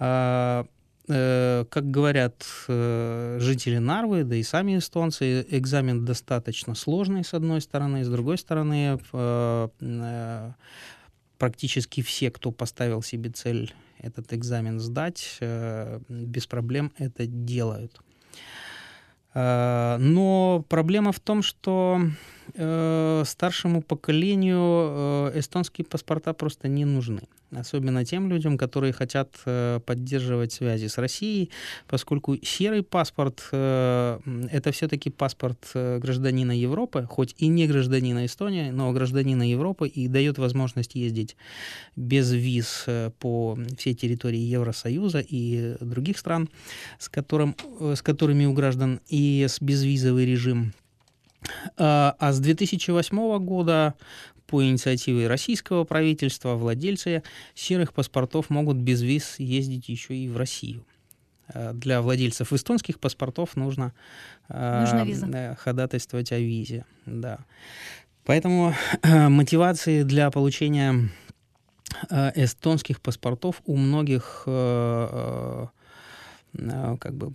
А, 0.00 0.66
э, 1.06 1.64
Как 1.70 1.88
говорят 1.88 2.44
э, 2.66 3.38
жители 3.40 3.78
Нарвы, 3.78 4.24
да 4.24 4.34
и 4.34 4.42
сами 4.42 4.78
эстонцы, 4.78 5.46
экзамен 5.48 6.04
достаточно 6.04 6.74
сложный, 6.74 7.22
с 7.22 7.34
одной 7.34 7.60
стороны, 7.60 8.04
с 8.04 8.08
другой 8.08 8.38
стороны, 8.38 8.98
практически 11.42 12.02
все, 12.02 12.30
кто 12.30 12.52
поставил 12.52 13.02
себе 13.02 13.28
цель 13.30 13.74
этот 13.98 14.32
экзамен 14.32 14.78
сдать, 14.78 15.38
э, 15.40 15.98
без 16.08 16.46
проблем 16.46 16.92
это 16.98 17.26
делают. 17.26 18.00
Э, 19.34 19.96
Но 19.98 20.64
проблема 20.68 21.10
в 21.10 21.18
том, 21.18 21.42
что 21.42 22.00
э, 22.54 23.22
старшему 23.26 23.82
поколению 23.82 25.30
э, 25.34 25.38
эстонские 25.38 25.84
паспорта 25.84 26.32
просто 26.32 26.68
не 26.68 26.84
нужны. 26.84 27.22
Особенно 27.50 28.04
тем 28.04 28.30
людям, 28.30 28.56
которые 28.56 28.92
хотят 28.92 29.28
э, 29.44 29.80
поддерживать 29.84 30.52
связи 30.52 30.86
с 30.86 30.98
Россией, 30.98 31.50
поскольку 31.86 32.36
серый 32.42 32.82
паспорт 32.82 33.42
это 33.52 34.72
все-таки 34.72 35.10
паспорт 35.10 35.70
гражданина 35.74 36.52
Европы, 36.52 37.06
хоть 37.08 37.34
и 37.38 37.48
не 37.48 37.66
гражданина 37.66 38.24
Эстонии, 38.24 38.70
но 38.70 38.92
гражданина 38.92 39.48
Европы 39.48 39.88
и 39.88 40.08
дает 40.08 40.38
возможность 40.38 40.94
ездить 40.94 41.36
без 41.96 42.32
виз 42.32 42.86
по 43.18 43.58
всей 43.76 43.94
территории 43.94 44.38
Евросоюза 44.38 45.20
и 45.20 45.76
других 45.80 46.18
стран, 46.18 46.48
с, 46.98 47.08
которым, 47.08 47.56
с 47.80 48.02
которыми 48.02 48.46
у 48.46 48.52
граждан 48.54 49.00
и 49.08 49.46
безвизовый 49.60 50.26
режим. 50.26 50.72
А 51.76 52.16
а 52.18 52.32
с 52.32 52.40
2008 52.40 53.38
года 53.38 53.94
по 54.46 54.62
инициативе 54.62 55.28
российского 55.28 55.84
правительства 55.84 56.54
владельцы 56.56 57.22
серых 57.54 57.92
паспортов 57.94 58.50
могут 58.50 58.76
без 58.76 59.00
виз 59.00 59.38
ездить 59.38 59.88
еще 59.88 60.14
и 60.14 60.28
в 60.28 60.36
Россию. 60.36 60.84
А 61.48 61.72
Для 61.72 62.02
владельцев 62.02 62.52
эстонских 62.52 63.00
паспортов 63.00 63.56
нужно, 63.56 63.94
а, 64.48 65.04
виза. 65.04 65.26
э, 65.32 65.54
ходатайствовать 65.56 66.32
о 66.32 66.38
визе. 66.38 66.84
Да. 67.06 67.38
Поэтому 68.24 68.74
э, 69.02 69.28
мотивации 69.28 70.02
для 70.02 70.30
получения 70.30 71.08
э, 72.10 72.32
эстонских 72.34 73.00
паспортов 73.00 73.62
у 73.64 73.76
многих 73.76 74.42
как 76.54 77.14
бы 77.14 77.32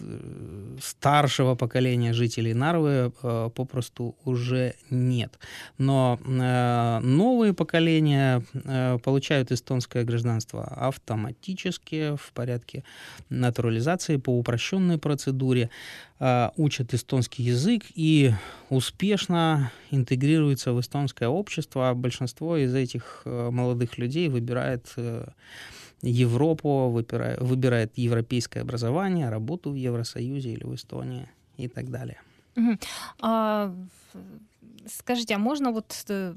э, 0.00 0.76
старшего 0.82 1.54
поколения 1.54 2.12
жителей 2.12 2.52
Нарвы 2.52 3.12
э, 3.22 3.50
попросту 3.54 4.16
уже 4.24 4.74
нет. 4.90 5.38
Но 5.78 6.18
э, 6.22 6.98
новые 7.02 7.54
поколения 7.54 8.42
э, 8.52 8.98
получают 9.02 9.50
эстонское 9.50 10.04
гражданство 10.04 10.64
автоматически 10.64 12.16
в 12.16 12.32
порядке 12.32 12.84
натурализации 13.30 14.18
по 14.18 14.38
упрощенной 14.38 14.98
процедуре, 14.98 15.70
э, 16.20 16.50
учат 16.56 16.92
эстонский 16.92 17.44
язык 17.44 17.84
и 17.94 18.32
успешно 18.68 19.72
интегрируются 19.90 20.74
в 20.74 20.80
эстонское 20.80 21.30
общество. 21.30 21.94
Большинство 21.94 22.58
из 22.58 22.74
этих 22.74 23.22
э, 23.24 23.48
молодых 23.50 23.96
людей 23.96 24.28
выбирает 24.28 24.92
э, 24.96 25.28
Европу, 26.04 26.90
выбирает, 26.90 27.40
выбирает 27.40 27.92
европейское 27.96 28.62
образование, 28.62 29.30
работу 29.30 29.70
в 29.70 29.74
Евросоюзе 29.74 30.52
или 30.52 30.64
в 30.64 30.74
Эстонии 30.74 31.28
и 31.56 31.68
так 31.68 31.90
далее. 31.90 32.20
Мгм. 32.56 32.78
А, 33.20 33.74
скажите, 34.86 35.34
а 35.34 35.38
можно 35.38 35.72
вот, 35.72 36.04
э, 36.08 36.34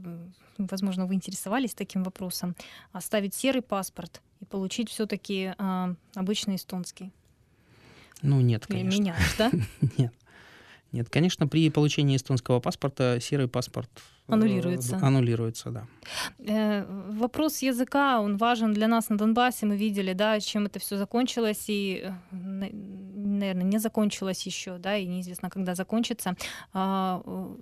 возможно, 0.57 1.05
вы 1.05 1.15
интересовались 1.15 1.73
таким 1.73 2.03
вопросом, 2.03 2.55
оставить 2.91 3.33
серый 3.33 3.61
паспорт 3.61 4.21
и 4.39 4.45
получить 4.45 4.89
все-таки 4.89 5.53
обычный 6.15 6.55
эстонский? 6.55 7.11
Ну, 8.21 8.41
нет, 8.41 8.65
Или 8.69 8.79
конечно. 8.79 8.99
меняешь, 8.99 9.35
да? 9.37 9.51
Нет. 9.97 10.13
Нет, 10.91 11.09
конечно, 11.09 11.47
при 11.47 11.69
получении 11.69 12.15
эстонского 12.15 12.59
паспорта 12.59 13.19
серый 13.21 13.47
паспорт 13.47 13.89
Аннулируется. 14.27 14.97
Аннулируется, 15.01 15.71
да. 15.71 15.85
Э, 16.39 16.85
Вопрос 17.09 17.61
языка, 17.61 18.19
он 18.19 18.37
важен 18.37 18.73
для 18.73 18.87
нас 18.87 19.09
на 19.09 19.17
Донбассе. 19.17 19.65
Мы 19.65 19.77
видели, 19.77 20.13
да, 20.13 20.39
чем 20.39 20.65
это 20.65 20.79
все 20.79 20.97
закончилось 20.97 21.65
и, 21.69 22.11
наверное, 22.31 23.63
не 23.63 23.79
закончилось 23.79 24.45
еще, 24.47 24.77
да, 24.77 24.97
и 24.97 25.07
неизвестно, 25.07 25.49
когда 25.49 25.75
закончится. 25.75 26.35
А, 26.73 27.21
э, 27.25 27.55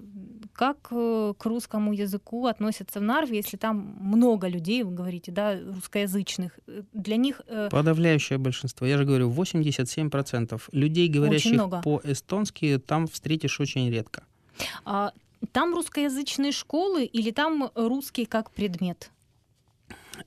как 0.54 0.82
к 0.82 1.46
русскому 1.46 1.94
языку 1.94 2.48
относятся 2.48 3.00
в 3.00 3.04
Нарве, 3.04 3.38
если 3.38 3.58
там 3.58 3.98
много 4.00 4.48
людей, 4.48 4.84
вы 4.84 4.92
говорите, 4.92 5.32
да, 5.32 5.60
русскоязычных? 5.60 6.60
Для 6.94 7.18
них... 7.18 7.42
Подавляющее 7.70 8.40
большинство. 8.40 8.88
Я 8.88 8.98
же 8.98 9.06
говорю, 9.06 9.30
87% 9.30 10.62
людей, 10.72 11.10
говорящих 11.10 11.62
по-эстонски, 11.84 12.80
там 12.80 13.08
встретишь 13.08 13.60
очень 13.60 13.92
редко. 13.92 14.24
А 14.86 15.12
там 15.52 15.74
русскоязычные 15.74 16.52
школы 16.52 17.06
или 17.06 17.32
там 17.32 17.72
русский 17.76 18.26
как 18.26 18.52
предмет? 18.52 19.12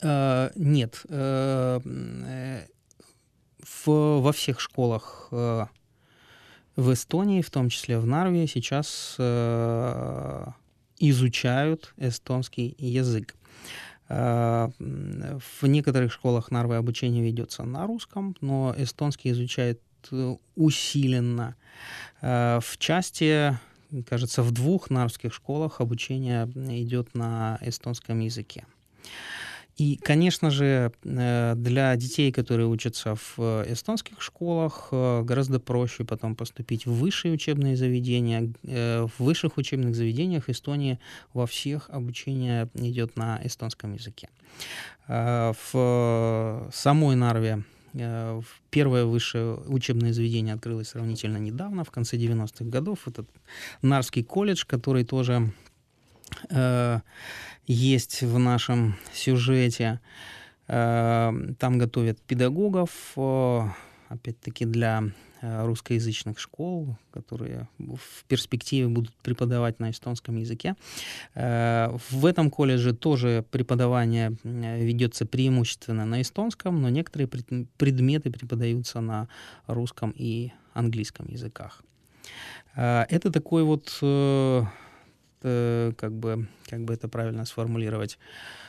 Uh, 0.03 0.53
нет. 0.55 1.01
Uh, 1.09 2.63
в, 3.59 4.21
во 4.21 4.33
всех 4.33 4.61
школах 4.61 5.29
uh, 5.31 5.67
в 6.77 6.93
Эстонии, 6.93 7.41
в 7.43 7.51
том 7.51 7.71
числе 7.71 7.99
в 7.99 8.07
Нарве, 8.07 8.47
сейчас 8.47 9.17
изучают 11.01 11.95
эстонский 11.97 12.75
язык. 12.79 13.35
В 14.09 14.73
некоторых 15.63 16.13
школах 16.13 16.51
Нарвы 16.51 16.77
обучение 16.77 17.23
ведется 17.25 17.65
на 17.65 17.87
русском, 17.87 18.37
но 18.41 18.75
эстонский 18.77 19.33
изучают 19.33 19.81
э, 20.11 20.37
усиленно. 20.55 21.57
В 22.23 22.63
части 22.79 23.59
кажется, 24.07 24.43
в 24.43 24.51
двух 24.53 24.91
нарвских 24.91 25.33
школах 25.33 25.81
обучение 25.81 26.47
идет 26.55 27.15
на 27.15 27.59
эстонском 27.63 28.21
языке. 28.21 28.65
И, 29.79 29.97
конечно 29.97 30.51
же, 30.51 30.93
э, 31.05 31.55
для 31.57 31.95
детей, 31.95 32.33
которые 32.33 32.67
учатся 32.67 33.15
в 33.15 33.65
эстонских 33.65 34.21
школах, 34.21 34.89
э, 34.91 35.23
гораздо 35.23 35.61
проще 35.61 36.05
потом 36.05 36.35
поступить 36.35 36.85
в 36.85 36.93
высшие 36.93 37.33
учебные 37.33 37.77
заведения. 37.77 38.53
Э, 38.65 39.07
в 39.07 39.23
высших 39.23 39.57
учебных 39.57 39.95
заведениях 39.95 40.49
Эстонии 40.49 40.99
во 41.33 41.47
всех 41.47 41.91
обучение 41.91 42.69
идет 42.75 43.17
на 43.17 43.41
эстонском 43.45 43.95
языке. 43.95 44.29
В 45.07 46.69
самой 46.73 47.17
Нарве 47.17 47.63
первое 48.71 49.05
высшее 49.05 49.57
учебное 49.67 50.13
заведение 50.13 50.55
открылось 50.55 50.89
сравнительно 50.89 51.39
недавно, 51.39 51.85
в 51.85 51.91
конце 51.91 52.17
90-х 52.17 52.65
годов. 52.65 53.07
Это 53.07 53.25
Нарский 53.83 54.25
колледж, 54.25 54.65
который 54.67 55.05
тоже 55.05 55.53
э, 56.51 57.01
есть 57.67 58.23
в 58.23 58.39
нашем 58.39 58.97
сюжете. 59.13 60.01
Э, 60.67 61.33
там 61.59 61.79
готовят 61.79 62.21
педагогов, 62.21 62.91
э, 63.17 63.69
опять-таки 64.09 64.65
для 64.65 65.05
Э, 65.05 65.28
русскоязычных 65.41 66.39
школ, 66.39 66.97
которые 67.11 67.69
в 67.79 68.25
перспективе 68.27 68.89
будут 68.89 69.15
преподавать 69.23 69.81
на 69.81 69.91
эстонском 69.91 70.37
языке. 70.37 70.75
Э, 71.35 71.97
в 72.11 72.27
этом 72.27 72.51
колледже 72.51 72.95
тоже 72.95 73.45
преподавание 73.51 74.37
э, 74.45 74.85
ведется 74.85 75.27
преимущественно 75.27 76.05
на 76.05 76.23
эстонском, 76.23 76.81
но 76.81 76.89
некоторые 76.89 77.29
предметы 77.29 78.31
преподаются 78.31 79.01
на 79.01 79.29
русском 79.67 80.13
и 80.17 80.53
английском 80.75 81.27
языках. 81.29 81.83
Это 82.75 83.33
такой 83.33 83.65
вот, 83.65 83.89
как 85.41 86.13
бы, 86.13 86.49
как 86.67 86.85
бы 86.85 86.95
это 86.95 87.09
правильно 87.09 87.45
сформулировать, 87.45 88.19
Э, 88.19 88.68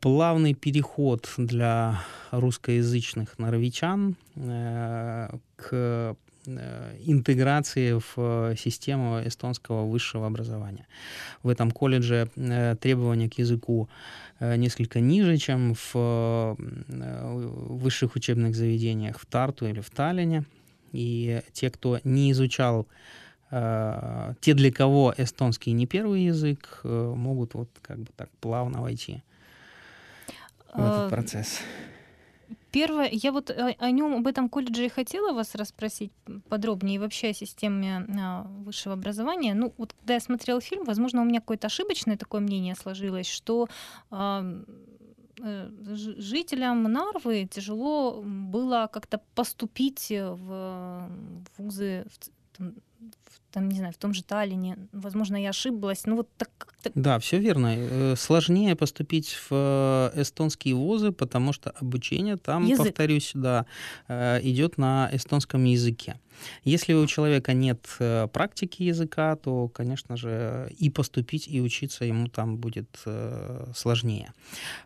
плавный 0.00 0.54
переход 0.54 1.28
для 1.36 2.02
русскоязычных 2.30 3.38
норвичан 3.38 4.16
э, 4.36 5.28
к 5.56 5.70
э, 5.72 6.14
интеграции 7.04 8.00
в 8.14 8.56
систему 8.56 9.20
эстонского 9.22 9.84
высшего 9.86 10.26
образования. 10.26 10.86
В 11.42 11.48
этом 11.48 11.70
колледже 11.70 12.30
требования 12.80 13.28
к 13.28 13.34
языку 13.34 13.90
несколько 14.40 15.00
ниже, 15.00 15.36
чем 15.36 15.74
в 15.74 16.56
высших 16.88 18.16
учебных 18.16 18.56
заведениях 18.56 19.20
в 19.20 19.26
Тарту 19.26 19.66
или 19.66 19.80
в 19.80 19.90
Таллине. 19.90 20.44
И 20.92 21.42
те, 21.52 21.70
кто 21.70 22.00
не 22.04 22.32
изучал 22.32 22.88
те, 23.50 24.54
для 24.54 24.72
кого 24.72 25.12
эстонский 25.16 25.72
не 25.72 25.86
первый 25.86 26.24
язык, 26.24 26.80
могут 26.84 27.52
вот 27.52 27.68
как 27.82 27.98
бы 27.98 28.08
так 28.16 28.30
плавно 28.40 28.80
войти 28.80 29.22
в 30.74 30.80
этот 30.80 31.06
а, 31.06 31.08
процесс? 31.08 31.60
Первое, 32.70 33.08
я 33.10 33.32
вот 33.32 33.50
о, 33.50 33.74
о 33.78 33.90
нем, 33.90 34.14
об 34.14 34.26
этом 34.26 34.48
колледже 34.48 34.86
и 34.86 34.88
хотела 34.88 35.32
вас 35.32 35.54
расспросить 35.54 36.12
подробнее 36.48 36.96
и 36.96 36.98
вообще 36.98 37.30
о 37.30 37.34
системе 37.34 38.06
а, 38.20 38.42
высшего 38.44 38.94
образования. 38.94 39.54
Ну, 39.54 39.72
вот 39.76 39.92
когда 39.92 40.14
я 40.14 40.20
смотрела 40.20 40.60
фильм, 40.60 40.84
возможно, 40.84 41.22
у 41.22 41.24
меня 41.24 41.40
какое-то 41.40 41.66
ошибочное 41.66 42.16
такое 42.16 42.40
мнение 42.40 42.74
сложилось, 42.76 43.28
что 43.28 43.68
э, 44.10 44.62
жителям 45.94 46.84
Нарвы 46.84 47.48
тяжело 47.50 48.22
было 48.22 48.88
как-то 48.92 49.20
поступить 49.34 50.08
в 50.10 51.10
вузы 51.56 52.04
в, 52.08 52.58
там, 52.58 52.74
не 53.58 53.78
знаю, 53.78 53.92
в 53.92 53.96
том 53.96 54.14
же 54.14 54.22
Таллине. 54.22 54.76
Возможно, 54.92 55.36
я 55.36 55.50
ошиблась. 55.50 56.06
Ну, 56.06 56.16
вот 56.16 56.28
так, 56.36 56.50
так... 56.82 56.92
Да, 56.94 57.18
все 57.18 57.38
верно. 57.38 57.74
Э, 57.76 58.14
сложнее 58.16 58.76
поступить 58.76 59.36
в 59.48 60.12
э, 60.14 60.20
эстонские 60.20 60.74
вузы, 60.74 61.10
потому 61.10 61.52
что 61.52 61.70
обучение 61.70 62.36
там, 62.36 62.64
Язык. 62.66 62.86
повторюсь, 62.86 63.32
да, 63.34 63.66
э, 64.08 64.40
идет 64.42 64.78
на 64.78 65.10
эстонском 65.12 65.64
языке. 65.64 66.16
Если 66.64 66.94
у 66.94 67.06
человека 67.06 67.52
нет 67.52 67.86
практики 68.32 68.82
языка, 68.82 69.36
то, 69.36 69.68
конечно 69.68 70.16
же, 70.16 70.72
и 70.78 70.88
поступить, 70.88 71.46
и 71.46 71.60
учиться 71.60 72.06
ему 72.06 72.28
там 72.28 72.56
будет 72.56 73.04
сложнее. 73.74 74.32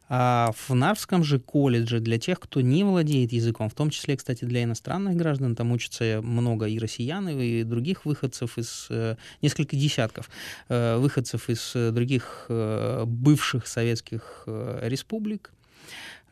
А 0.08 0.50
в 0.66 0.74
Нарвском 0.74 1.22
же 1.22 1.38
колледже 1.38 2.00
для 2.00 2.18
тех, 2.18 2.40
кто 2.40 2.60
не 2.60 2.82
владеет 2.82 3.32
языком, 3.32 3.70
в 3.70 3.74
том 3.74 3.90
числе, 3.90 4.16
кстати, 4.16 4.44
для 4.44 4.64
иностранных 4.64 5.14
граждан, 5.14 5.54
там 5.54 5.70
учатся 5.70 6.20
много 6.22 6.66
и 6.66 6.78
россиян, 6.80 7.28
и 7.28 7.62
других 7.62 8.04
выходцев 8.04 8.53
из, 8.58 8.86
э, 8.90 9.16
несколько 9.42 9.76
десятков 9.76 10.30
выходцев 10.68 11.48
из 11.50 11.72
других 11.74 12.46
бывших 12.48 13.66
советских 13.66 14.44
республик, 14.46 15.50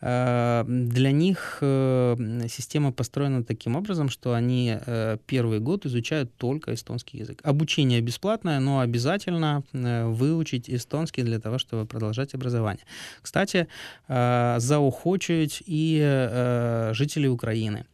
Э, 0.02 0.64
для 0.66 1.12
них 1.12 1.58
э, 1.60 2.16
система 2.48 2.92
построена 2.92 3.44
таким 3.44 3.76
образом, 3.76 4.08
что 4.08 4.34
они 4.34 4.76
э, 4.84 5.16
первый 5.26 5.60
год 5.60 5.86
изучают 5.86 6.34
только 6.36 6.74
эстонский 6.74 7.18
язык. 7.18 7.40
Обучение 7.44 8.00
бесплатное, 8.00 8.58
но 8.58 8.80
обязательно 8.80 9.62
выучить 9.72 10.68
эстонский 10.68 11.22
для 11.22 11.38
того, 11.38 11.58
чтобы 11.58 11.86
продолжать 11.86 12.34
образование. 12.34 12.84
Кстати, 13.20 13.68
заохочивать 14.08 15.62
и 15.66 16.90
жителей 16.92 17.28
Украины. 17.28 17.84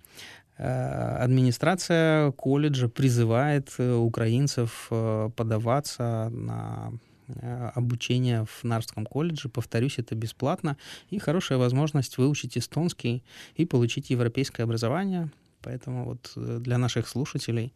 Администрация 0.58 2.32
колледжа 2.32 2.88
призывает 2.88 3.78
украинцев 3.78 4.88
подаваться 5.36 6.30
на 6.32 6.92
Э, 7.28 7.70
обучение 7.74 8.46
в 8.46 8.64
Нарском 8.64 9.04
колледже. 9.04 9.48
Повторюсь, 9.48 9.98
это 9.98 10.14
бесплатно. 10.14 10.76
И 11.10 11.18
хорошая 11.18 11.58
возможность 11.58 12.16
выучить 12.16 12.56
эстонский 12.56 13.22
и 13.54 13.66
получить 13.66 14.08
европейское 14.10 14.64
образование. 14.64 15.28
Поэтому 15.60 16.04
вот 16.04 16.32
э, 16.36 16.58
для 16.60 16.78
наших 16.78 17.06
слушателей 17.06 17.74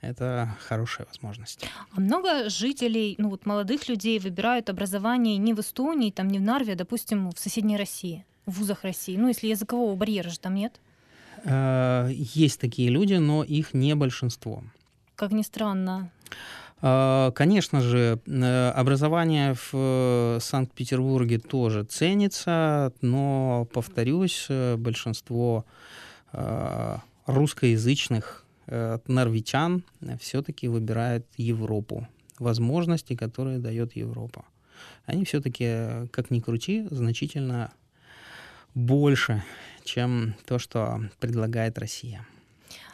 это 0.00 0.56
хорошая 0.66 1.06
возможность. 1.06 1.64
А 1.92 2.00
много 2.00 2.48
жителей, 2.48 3.14
ну 3.18 3.30
вот 3.30 3.46
молодых 3.46 3.88
людей 3.88 4.18
выбирают 4.18 4.68
образование 4.68 5.36
не 5.36 5.54
в 5.54 5.60
Эстонии, 5.60 6.10
там 6.10 6.26
не 6.26 6.38
в 6.38 6.42
Нарве, 6.42 6.72
а, 6.72 6.76
допустим, 6.76 7.30
в 7.30 7.38
соседней 7.38 7.76
России, 7.76 8.24
в 8.46 8.58
вузах 8.58 8.82
России. 8.82 9.16
Ну, 9.16 9.28
если 9.28 9.46
языкового 9.46 9.94
барьера 9.94 10.28
же 10.28 10.40
там 10.40 10.54
нет. 10.54 10.80
Э, 11.44 12.10
есть 12.12 12.60
такие 12.60 12.90
люди, 12.90 13.14
но 13.14 13.44
их 13.44 13.74
не 13.74 13.94
большинство. 13.94 14.62
Как 15.16 15.32
ни 15.32 15.42
странно. 15.42 16.10
А, 16.80 17.32
конечно 17.32 17.80
же, 17.80 18.20
э, 18.26 18.70
образование 18.70 19.54
в 19.54 19.70
э, 19.72 20.38
Санкт-Петербурге 20.40 21.38
тоже 21.38 21.82
ценится, 21.84 22.92
но, 23.00 23.66
повторюсь, 23.72 24.46
э, 24.48 24.76
большинство 24.76 25.64
русскоязычных 27.24 28.44
норвичан 28.66 29.82
все-таки 30.20 30.68
выбирают 30.68 31.24
Европу, 31.38 32.06
возможности, 32.38 33.16
которые 33.16 33.58
дает 33.58 33.96
Европа. 33.96 34.44
Они 35.06 35.24
все-таки, 35.24 36.06
как 36.10 36.30
ни 36.30 36.40
крути, 36.40 36.86
значительно 36.90 37.72
больше, 38.78 39.42
чем 39.84 40.34
то, 40.46 40.58
что 40.58 41.00
предлагает 41.18 41.78
Россия. 41.78 42.24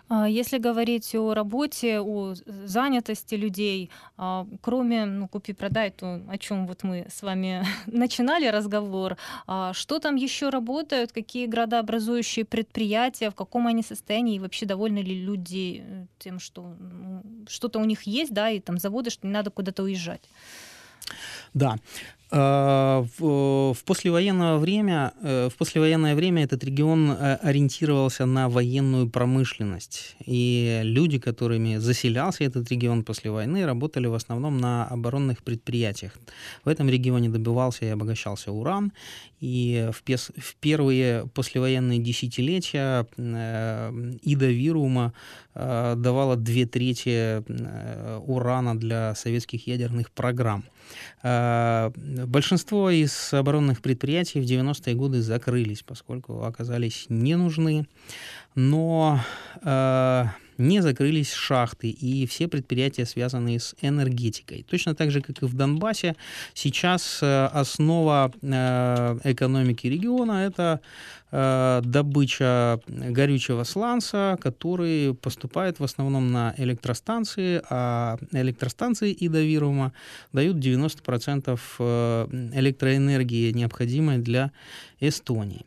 А, 0.08 0.28
если 0.28 0.58
говорить 0.58 1.14
о 1.14 1.34
работе, 1.34 2.00
о 2.00 2.34
занятости 2.64 3.34
людей, 3.34 3.90
а, 4.16 4.46
кроме 4.60 5.04
ну, 5.06 5.28
купи-продай, 5.28 5.90
то 5.90 6.22
о 6.28 6.38
чем 6.38 6.66
вот 6.66 6.84
мы 6.84 7.06
с 7.10 7.22
вами 7.22 7.64
начинали 7.86 8.46
разговор, 8.46 9.16
а, 9.46 9.72
что 9.72 9.98
там 9.98 10.16
еще 10.16 10.50
работают, 10.50 11.12
какие 11.12 11.46
градообразующие 11.46 12.44
предприятия, 12.44 13.30
в 13.30 13.34
каком 13.34 13.66
они 13.66 13.82
состоянии 13.82 14.36
и 14.36 14.40
вообще 14.40 14.66
довольны 14.66 14.98
ли 14.98 15.14
люди 15.14 15.82
э, 15.86 16.06
тем, 16.18 16.38
что 16.38 16.74
ну, 16.78 17.22
что-то 17.48 17.78
у 17.78 17.84
них 17.84 18.02
есть, 18.02 18.32
да, 18.32 18.50
и 18.50 18.60
там 18.60 18.78
заводы, 18.78 19.10
что 19.10 19.26
не 19.26 19.32
надо 19.32 19.50
куда-то 19.50 19.82
уезжать. 19.82 20.22
Да. 21.54 21.76
Э, 22.30 23.04
в 23.18 23.76
послевоенное 23.84 24.56
время, 24.56 25.12
э, 25.22 25.48
в 25.50 25.56
послевоенное 25.56 26.14
время 26.14 26.44
этот 26.44 26.64
регион 26.64 27.10
э, 27.10 27.36
ориентировался 27.36 28.26
на 28.26 28.48
военную 28.48 29.08
промышленность. 29.08 30.16
И 30.24 30.80
люди, 30.82 31.18
которыми 31.18 31.76
заселялся 31.76 32.44
этот 32.44 32.70
регион 32.70 33.04
после 33.04 33.30
войны, 33.30 33.66
работали 33.66 34.06
в 34.06 34.14
основном 34.14 34.58
на 34.58 34.86
оборонных 34.86 35.42
предприятиях. 35.42 36.12
В 36.64 36.68
этом 36.68 36.88
регионе 36.88 37.28
добывался 37.28 37.84
и 37.84 37.88
обогащался 37.88 38.52
уран. 38.52 38.92
И 39.40 39.90
в, 39.92 40.02
пес, 40.02 40.30
в 40.36 40.56
первые 40.56 41.26
послевоенные 41.34 41.98
десятилетия 41.98 43.06
Ида 43.16 44.46
Вирума 44.46 45.12
давала 45.54 46.36
две 46.36 46.66
трети 46.66 47.42
урана 48.26 48.78
для 48.78 49.14
советских 49.14 49.66
ядерных 49.66 50.10
программ. 50.10 50.64
Большинство 52.26 52.90
из 52.90 53.32
оборонных 53.32 53.80
предприятий 53.82 54.40
в 54.40 54.44
90-е 54.44 54.94
годы 54.94 55.22
закрылись, 55.22 55.82
поскольку 55.82 56.44
оказались 56.44 57.06
не 57.08 57.36
нужны. 57.36 57.86
Но 58.54 59.20
э, 59.62 60.24
не 60.58 60.80
закрылись 60.80 61.32
шахты 61.32 61.90
и 61.90 62.26
все 62.26 62.48
предприятия, 62.48 63.06
связанные 63.06 63.60
с 63.60 63.74
энергетикой. 63.82 64.64
Точно 64.68 64.94
так 64.94 65.10
же, 65.10 65.20
как 65.20 65.42
и 65.42 65.46
в 65.46 65.54
Донбассе, 65.54 66.14
сейчас 66.54 67.20
э, 67.22 67.46
основа 67.46 68.32
э, 68.42 69.18
экономики 69.24 69.86
региона– 69.86 70.46
это 70.46 70.80
э, 71.30 71.80
добыча 71.84 72.80
горючего 72.86 73.64
сланца, 73.64 74.38
который 74.40 75.14
поступает 75.14 75.80
в 75.80 75.84
основном 75.84 76.32
на 76.32 76.54
электростанции, 76.58 77.62
а 77.70 78.16
электростанции 78.32 79.12
и 79.12 79.28
Довирума 79.28 79.92
дают 80.32 80.56
90% 80.56 81.58
электроэнергии, 82.54 83.52
необходимой 83.52 84.18
для 84.18 84.50
Эстонии. 85.00 85.64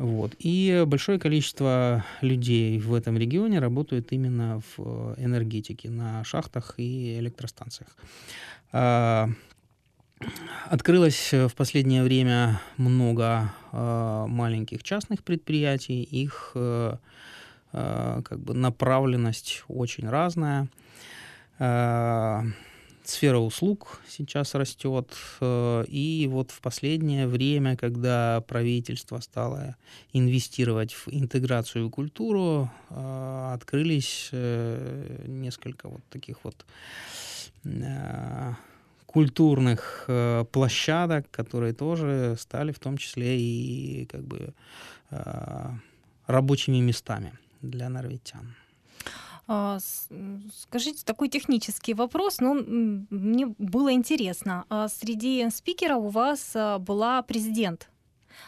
Вот. 0.00 0.34
И 0.38 0.84
большое 0.86 1.18
количество 1.18 2.06
людей 2.22 2.78
в 2.78 2.94
этом 2.94 3.18
регионе 3.18 3.58
работают 3.58 4.12
именно 4.12 4.62
в 4.62 4.78
э, 4.78 5.14
энергетике, 5.18 5.90
на 5.90 6.24
шахтах 6.24 6.76
и 6.78 7.18
электростанциях. 7.18 7.90
А, 8.72 9.28
открылось 10.70 11.32
в 11.32 11.50
последнее 11.54 12.02
время 12.02 12.62
много 12.78 13.52
а, 13.72 14.26
маленьких 14.26 14.82
частных 14.82 15.22
предприятий, 15.22 16.02
их 16.02 16.52
а, 16.54 16.98
как 17.72 18.40
бы 18.40 18.54
направленность 18.54 19.64
очень 19.68 20.08
разная 20.08 20.66
сфера 23.10 23.38
услуг 23.38 24.00
сейчас 24.08 24.54
растет. 24.54 25.14
Э, 25.40 25.84
и 25.88 26.28
вот 26.30 26.50
в 26.50 26.60
последнее 26.60 27.26
время, 27.26 27.76
когда 27.76 28.42
правительство 28.46 29.20
стало 29.20 29.76
инвестировать 30.12 30.92
в 30.92 31.08
интеграцию 31.08 31.86
и 31.86 31.90
культуру, 31.90 32.70
э, 32.90 33.50
открылись 33.54 34.28
э, 34.32 35.24
несколько 35.26 35.88
вот 35.88 36.02
таких 36.10 36.38
вот 36.44 36.64
культурных 39.04 40.08
площадок, 40.50 41.30
которые 41.30 41.74
тоже 41.74 42.36
стали 42.38 42.72
в 42.72 42.78
том 42.78 42.96
числе 42.96 43.38
и 43.38 44.06
как 44.06 44.22
бы 44.22 44.54
рабочими 46.26 46.78
местами 46.80 47.34
для 47.60 47.90
норвитян. 47.90 48.54
А, 49.52 49.78
скажите, 50.60 51.04
такой 51.04 51.28
технический 51.28 51.92
вопрос, 51.92 52.38
но 52.38 52.54
мне 52.54 53.46
было 53.58 53.92
интересно. 53.92 54.64
А 54.68 54.86
среди 54.86 55.44
спикеров 55.50 56.04
у 56.04 56.08
вас 56.08 56.52
а, 56.54 56.78
была 56.78 57.20
президент 57.22 57.90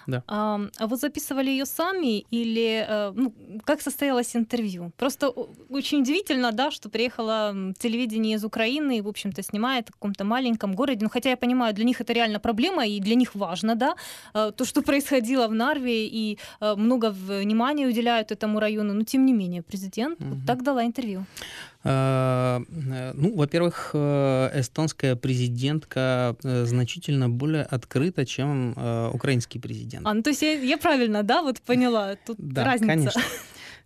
да. 0.07 0.23
А, 0.27 0.61
а 0.79 0.87
вы 0.87 0.97
записывали 0.97 1.51
ее 1.51 1.67
сами 1.67 2.21
или 2.31 2.87
э, 2.89 3.13
ну, 3.15 3.35
как 3.65 3.81
состоялось 3.81 4.37
интервью? 4.37 4.93
Просто 4.97 5.29
очень 5.29 6.01
удивительно, 6.01 6.53
да, 6.53 6.71
что 6.71 6.89
приехала 6.89 7.55
телевидение 7.79 8.37
из 8.37 8.45
Украины 8.45 8.99
и, 8.99 9.01
в 9.01 9.09
общем-то, 9.09 9.43
снимает 9.43 9.89
в 9.89 9.93
каком-то 9.93 10.25
маленьком 10.25 10.75
городе. 10.75 11.01
Ну, 11.03 11.11
хотя 11.11 11.31
я 11.31 11.37
понимаю, 11.37 11.75
для 11.75 11.85
них 11.85 12.01
это 12.01 12.13
реально 12.13 12.41
проблема 12.41 12.87
и 12.87 13.01
для 13.01 13.15
них 13.15 13.35
важно, 13.35 13.75
да, 13.75 13.95
э, 14.35 14.53
то, 14.57 14.65
что 14.65 14.83
происходило 14.93 15.49
в 15.49 15.55
Нарве 15.55 16.07
и 16.07 16.39
э, 16.61 16.75
много 16.77 17.11
внимания 17.11 17.87
уделяют 17.87 18.33
этому 18.33 18.61
району. 18.61 18.95
Но 18.95 19.05
тем 19.05 19.27
не 19.27 19.33
менее, 19.33 19.63
президент 19.63 20.21
угу. 20.21 20.31
вот 20.31 20.47
так 20.47 20.63
дала 20.63 20.85
интервью. 20.85 21.25
Э, 21.85 22.61
ну, 23.15 23.35
во-первых, 23.37 23.91
э, 23.93 24.61
эстонская 24.61 25.17
президентка 25.17 26.37
э, 26.45 26.65
значительно 26.65 27.29
более 27.29 27.65
открыта, 27.65 28.25
чем 28.25 28.73
украинский 29.13 29.61
президент. 29.61 30.07
А, 30.07 30.15
ну 30.15 30.23
то 30.23 30.31
есть 30.31 30.43
я, 30.43 30.53
я 30.53 30.79
правильно, 30.79 31.23
да, 31.23 31.43
вот 31.43 31.61
поняла, 31.61 32.17
тут 32.25 32.37
да, 32.39 32.65
разница. 32.65 32.87
конечно. 32.87 33.23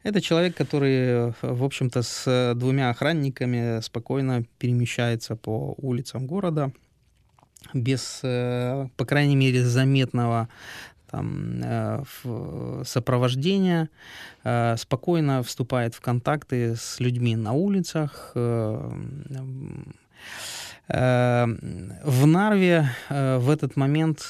Это 0.03 0.21
человек, 0.21 0.57
который, 0.57 1.33
в 1.43 1.65
общем-то, 1.65 2.03
с 2.03 2.53
двумя 2.55 2.91
охранниками 2.91 3.81
спокойно 3.81 4.45
перемещается 4.59 5.35
по 5.35 5.75
улицам 5.79 6.27
города 6.27 6.71
без, 7.75 8.21
по 8.21 9.05
крайней 9.05 9.35
мере, 9.35 9.65
заметного 9.65 10.49
там, 11.11 11.61
э, 11.63 12.03
сопровождения, 12.85 13.89
э, 14.45 14.77
спокойно 14.77 15.43
вступает 15.43 15.95
в 15.95 16.01
контакты 16.01 16.77
с 16.77 17.01
людьми 17.01 17.37
на 17.37 17.53
улицах. 17.53 18.33
Э, 18.35 18.91
в 20.89 22.27
Нарве 22.27 22.89
в 23.11 23.51
этот 23.51 23.75
момент 23.75 24.21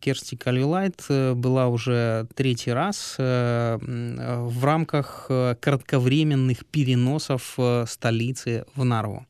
Керсти 0.00 0.36
Кальвилайт 0.36 1.06
была 1.08 1.68
уже 1.68 2.26
третий 2.34 2.72
раз 2.72 3.14
в 3.18 4.60
рамках 4.62 5.30
кратковременных 5.60 6.66
переносов 6.66 7.58
столицы 7.86 8.66
в 8.76 8.84
Нарву. 8.84 9.24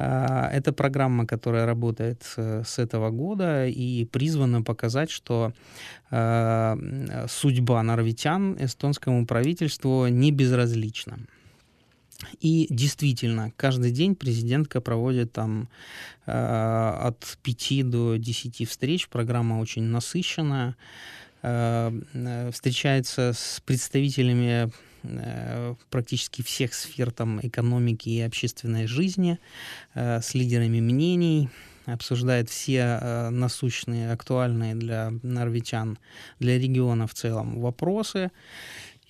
А, 0.00 0.48
это 0.52 0.72
программа, 0.72 1.26
которая 1.26 1.66
работает 1.66 2.22
э, 2.36 2.62
с 2.64 2.78
этого 2.78 3.10
года 3.10 3.66
и 3.66 4.04
призвана 4.04 4.62
показать, 4.62 5.10
что 5.10 5.52
а, 6.10 6.78
судьба 7.28 7.82
норвитян 7.82 8.56
эстонскому 8.60 9.26
правительству 9.26 10.06
не 10.06 10.30
безразлична. 10.30 11.18
И 12.40 12.68
действительно, 12.70 13.52
каждый 13.56 13.90
день 13.90 14.14
президентка 14.14 14.80
проводит 14.80 15.32
там 15.32 15.68
э, 16.26 16.32
от 16.32 17.38
5 17.42 17.90
до 17.90 18.16
10 18.16 18.68
встреч. 18.68 19.08
Программа 19.08 19.54
очень 19.60 19.82
насыщенная. 19.82 20.76
Э, 21.42 21.90
встречается 22.52 23.32
с 23.34 23.60
представителями 23.64 24.70
практически 25.90 26.42
всех 26.42 26.74
сфер 26.74 27.10
там, 27.10 27.40
экономики 27.42 28.08
и 28.08 28.20
общественной 28.20 28.86
жизни, 28.86 29.38
э, 29.94 30.20
с 30.20 30.34
лидерами 30.34 30.80
мнений, 30.80 31.48
обсуждает 31.86 32.50
все 32.50 32.98
э, 33.00 33.30
насущные, 33.30 34.12
актуальные 34.12 34.74
для 34.74 35.12
норвичан, 35.22 35.98
для 36.38 36.58
региона 36.58 37.06
в 37.06 37.14
целом 37.14 37.60
вопросы 37.60 38.30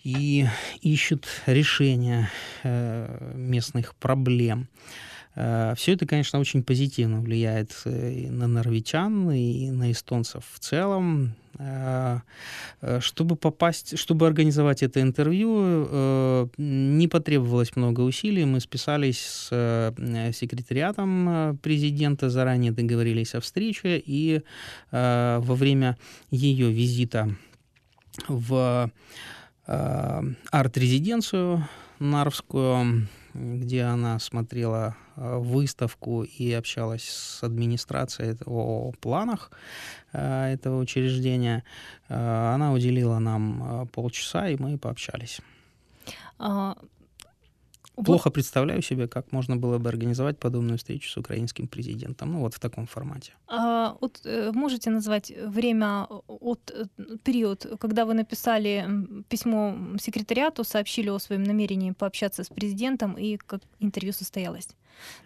и 0.05 0.47
ищут 0.81 1.27
решения 1.47 2.31
местных 2.63 3.95
проблем. 3.97 4.69
Все 5.35 5.93
это, 5.93 6.07
конечно, 6.07 6.39
очень 6.39 6.63
позитивно 6.63 7.21
влияет 7.21 7.83
и 7.85 8.29
на 8.31 8.47
норвичан, 8.47 9.31
и 9.33 9.71
на 9.71 9.93
эстонцев 9.93 10.45
в 10.53 10.59
целом. 10.61 11.35
Э, 11.59 12.21
э, 12.83 13.01
чтобы 13.01 13.35
попасть, 13.35 13.99
чтобы 13.99 14.27
организовать 14.27 14.85
это 14.85 15.01
интервью, 15.01 15.89
э, 15.91 16.47
не 16.57 17.09
потребовалось 17.09 17.75
много 17.75 18.03
усилий. 18.03 18.45
Мы 18.45 18.61
списались 18.61 19.19
с 19.19 19.95
секретариатом 20.33 21.59
президента, 21.63 22.31
заранее 22.31 22.73
договорились 22.73 23.35
о 23.35 23.41
встрече, 23.41 24.01
и 24.05 24.43
во 24.91 25.41
время 25.41 25.97
ее 26.31 26.71
визита 26.71 27.29
в 28.29 28.91
арт-резиденцию 29.67 31.69
Нарвскую, 31.99 33.09
где 33.35 33.83
она 33.83 34.19
смотрела 34.19 34.97
выставку 35.17 36.23
и 36.23 36.53
общалась 36.53 37.05
с 37.09 37.43
администрацией 37.43 38.37
о 38.47 38.93
планах 39.01 39.51
Э, 40.13 40.53
этого 40.53 40.81
учреждения. 40.81 41.65
Э, 42.09 42.55
она 42.55 42.73
уделила 42.73 43.19
нам 43.19 43.83
э, 43.83 43.87
полчаса, 43.87 44.49
и 44.49 44.57
мы 44.59 44.79
пообщались. 44.79 45.41
Плохо 48.05 48.31
представляю 48.31 48.83
себе, 48.83 49.09
как 49.09 49.33
можно 49.33 49.57
было 49.57 49.79
бы 49.79 49.89
организовать 49.89 50.39
подобную 50.39 50.79
встречу 50.79 51.09
с 51.11 51.17
украинским 51.17 51.67
президентом, 51.67 52.33
ну 52.33 52.41
вот 52.41 52.55
в 52.55 52.61
таком 52.61 52.87
формате. 52.87 53.33
А, 53.47 53.97
вот 54.01 54.21
э, 54.25 54.53
можете 54.53 54.91
назвать 54.91 55.33
время 55.47 56.07
от 56.27 56.71
э, 56.71 56.87
период, 57.25 57.67
когда 57.81 58.05
вы 58.05 58.15
написали 58.15 58.87
письмо 59.29 59.77
секретариату, 60.01 60.65
сообщили 60.65 61.11
о 61.11 61.19
своем 61.19 61.43
намерении 61.43 61.93
пообщаться 61.93 62.43
с 62.43 62.49
президентом 62.49 63.15
и 63.19 63.37
как 63.37 63.61
интервью 63.81 64.13
состоялось? 64.13 64.69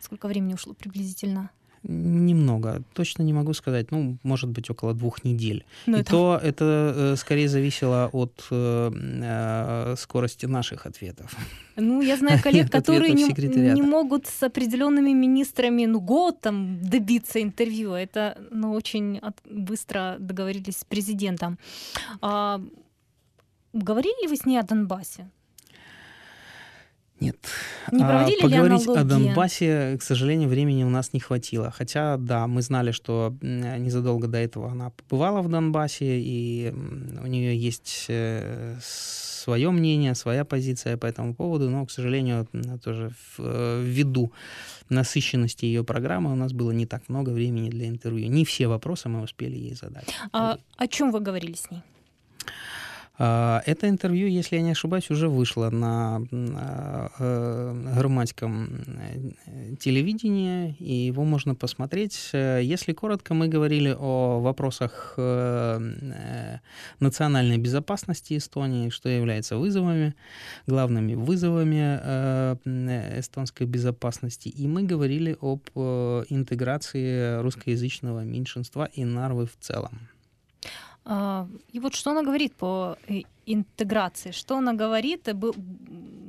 Сколько 0.00 0.28
времени 0.28 0.54
ушло 0.54 0.74
приблизительно? 0.74 1.50
Немного, 1.84 2.82
точно 2.94 3.24
не 3.24 3.32
могу 3.32 3.54
сказать, 3.54 3.90
ну, 3.90 4.16
может 4.22 4.50
быть, 4.50 4.70
около 4.70 4.94
двух 4.94 5.24
недель. 5.24 5.64
Но 5.86 5.92
ну, 5.92 5.98
И 5.98 6.00
это... 6.00 6.10
то 6.10 6.40
это 6.42 6.94
э, 6.96 7.16
скорее 7.16 7.48
зависело 7.48 8.08
от 8.12 8.46
э, 8.50 8.90
э, 8.94 9.96
скорости 9.96 10.46
наших 10.46 10.86
ответов. 10.86 11.36
Ну, 11.76 12.02
я 12.02 12.16
знаю 12.16 12.40
коллег, 12.42 12.70
которые 12.78 13.12
не, 13.12 13.74
не 13.74 13.82
могут 13.82 14.26
с 14.26 14.42
определенными 14.42 15.12
министрами, 15.12 15.86
ну, 15.86 16.00
год 16.00 16.40
там 16.40 16.78
добиться 16.82 17.40
интервью. 17.40 17.94
Это, 17.94 18.38
ну, 18.50 18.72
очень 18.72 19.18
от, 19.18 19.36
быстро 19.44 20.16
договорились 20.20 20.76
с 20.76 20.84
президентом. 20.84 21.58
А, 22.20 22.60
говорили 23.72 24.22
ли 24.22 24.28
вы 24.28 24.36
с 24.36 24.46
ней 24.46 24.60
о 24.60 24.62
Донбассе? 24.62 25.28
Нет. 27.22 27.36
Не 27.92 28.00
проводили 28.00 28.38
а, 28.38 28.42
Поговорить 28.42 28.86
ли 28.86 28.94
о 28.94 29.04
Донбассе, 29.04 29.96
к 29.98 30.02
сожалению, 30.02 30.48
времени 30.48 30.82
у 30.84 30.90
нас 30.90 31.12
не 31.12 31.20
хватило. 31.20 31.70
Хотя, 31.70 32.16
да, 32.16 32.46
мы 32.46 32.62
знали, 32.62 32.90
что 32.90 33.34
незадолго 33.42 34.26
до 34.26 34.38
этого 34.38 34.70
она 34.70 34.90
побывала 34.90 35.40
в 35.42 35.48
Донбассе, 35.48 36.20
и 36.20 36.72
у 37.22 37.26
нее 37.26 37.56
есть 37.56 38.06
э, 38.08 38.76
свое 38.80 39.70
мнение, 39.70 40.14
своя 40.14 40.44
позиция 40.44 40.96
по 40.96 41.06
этому 41.06 41.34
поводу, 41.34 41.70
но, 41.70 41.86
к 41.86 41.90
сожалению, 41.90 42.48
тоже 42.82 43.12
э, 43.38 43.82
ввиду 43.84 44.32
насыщенности 44.88 45.64
ее 45.64 45.84
программы 45.84 46.32
у 46.32 46.36
нас 46.36 46.52
было 46.52 46.72
не 46.72 46.86
так 46.86 47.08
много 47.08 47.30
времени 47.30 47.70
для 47.70 47.88
интервью. 47.88 48.28
Не 48.28 48.44
все 48.44 48.66
вопросы 48.66 49.08
мы 49.08 49.22
успели 49.22 49.56
ей 49.56 49.74
задать. 49.74 50.08
А 50.32 50.58
о 50.76 50.86
чем 50.88 51.12
вы 51.12 51.20
говорили 51.20 51.54
с 51.54 51.70
ней? 51.70 51.82
А, 53.18 53.62
это 53.66 53.88
интервью, 53.88 54.26
если 54.26 54.56
я 54.56 54.62
не 54.62 54.70
ошибаюсь, 54.70 55.10
уже 55.10 55.28
вышло 55.28 55.68
на 55.70 56.22
э, 56.30 57.92
громадском 57.94 58.70
э, 59.46 59.76
телевидении, 59.78 60.74
и 60.78 61.06
его 61.06 61.24
можно 61.24 61.54
посмотреть. 61.54 62.30
Если 62.32 62.92
коротко, 62.94 63.34
мы 63.34 63.48
говорили 63.48 63.94
о 63.98 64.40
вопросах 64.40 65.14
э, 65.18 66.58
национальной 67.00 67.58
безопасности 67.58 68.38
Эстонии, 68.38 68.88
что 68.88 69.10
является 69.10 69.58
вызовами, 69.58 70.14
главными 70.66 71.14
вызовами 71.14 71.98
эстонской 73.18 73.66
безопасности, 73.66 74.48
и 74.48 74.66
мы 74.66 74.84
говорили 74.84 75.36
об 75.40 75.60
интеграции 76.30 77.40
русскоязычного 77.42 78.24
меньшинства 78.24 78.86
и 78.86 79.04
Нарвы 79.04 79.46
в 79.46 79.56
целом. 79.60 80.08
А, 81.04 81.48
и 81.72 81.80
вот 81.80 81.94
что 81.94 82.10
она 82.10 82.22
говорит 82.22 82.54
по 82.54 82.96
э, 83.08 83.22
интеграции? 83.46 84.30
Что 84.30 84.58
она 84.58 84.72
говорит? 84.72 85.28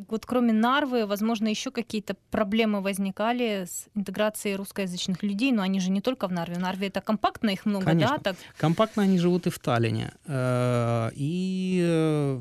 Вот 0.10 0.26
кроме 0.26 0.54
Нарвы, 0.54 1.06
возможно, 1.06 1.48
еще 1.48 1.72
какие-то 1.72 2.16
проблемы 2.30 2.82
возникали 2.82 3.66
с 3.66 3.88
интеграцией 3.96 4.56
русскоязычных 4.56 5.24
людей, 5.24 5.52
но 5.52 5.64
они 5.64 5.80
же 5.80 5.92
не 5.92 6.02
только 6.02 6.28
в 6.28 6.32
Нарве. 6.32 6.56
В 6.56 6.60
Нарве 6.60 6.88
это 6.88 7.02
компактно, 7.02 7.50
их 7.50 7.66
много, 7.66 7.86
Конечно. 7.86 8.18
да? 8.18 8.24
Так? 8.24 8.36
Компактно 8.58 9.04
они 9.04 9.18
живут 9.18 9.48
и 9.48 9.50
в 9.50 9.60
Таллине. 9.60 10.12
Э, 10.26 11.10
и 11.16 11.84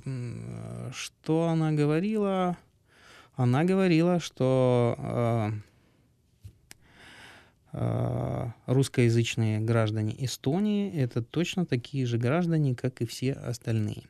э, 0.05 0.91
что 0.95 1.49
она 1.49 1.73
говорила? 1.73 2.57
Она 3.37 3.65
говорила, 3.65 4.21
что 4.21 4.63
Э, 4.99 5.51
русскоязычные 8.67 9.61
граждане 9.61 10.15
Эстонии— 10.19 10.93
это 10.95 11.23
точно 11.23 11.65
такие 11.65 12.07
же 12.07 12.19
граждане, 12.19 12.75
как 12.75 13.01
и 13.01 13.07
все 13.07 13.33
остальные. 13.33 14.05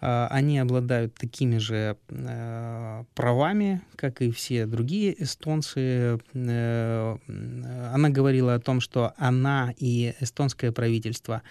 Э, 0.00 0.26
они 0.30 0.58
обладают 0.58 1.14
такими 1.14 1.58
же 1.58 1.96
э, 2.08 3.04
правами, 3.14 3.82
как 3.96 4.22
и 4.22 4.30
все 4.30 4.66
другие 4.66 5.22
эстонцы. 5.22 6.18
Она 6.34 8.08
говорила 8.10 8.54
о 8.54 8.60
том, 8.60 8.80
что 8.80 9.12
она 9.16 9.72
и 9.78 10.14
эстонское 10.20 10.72
правительство 10.72 11.42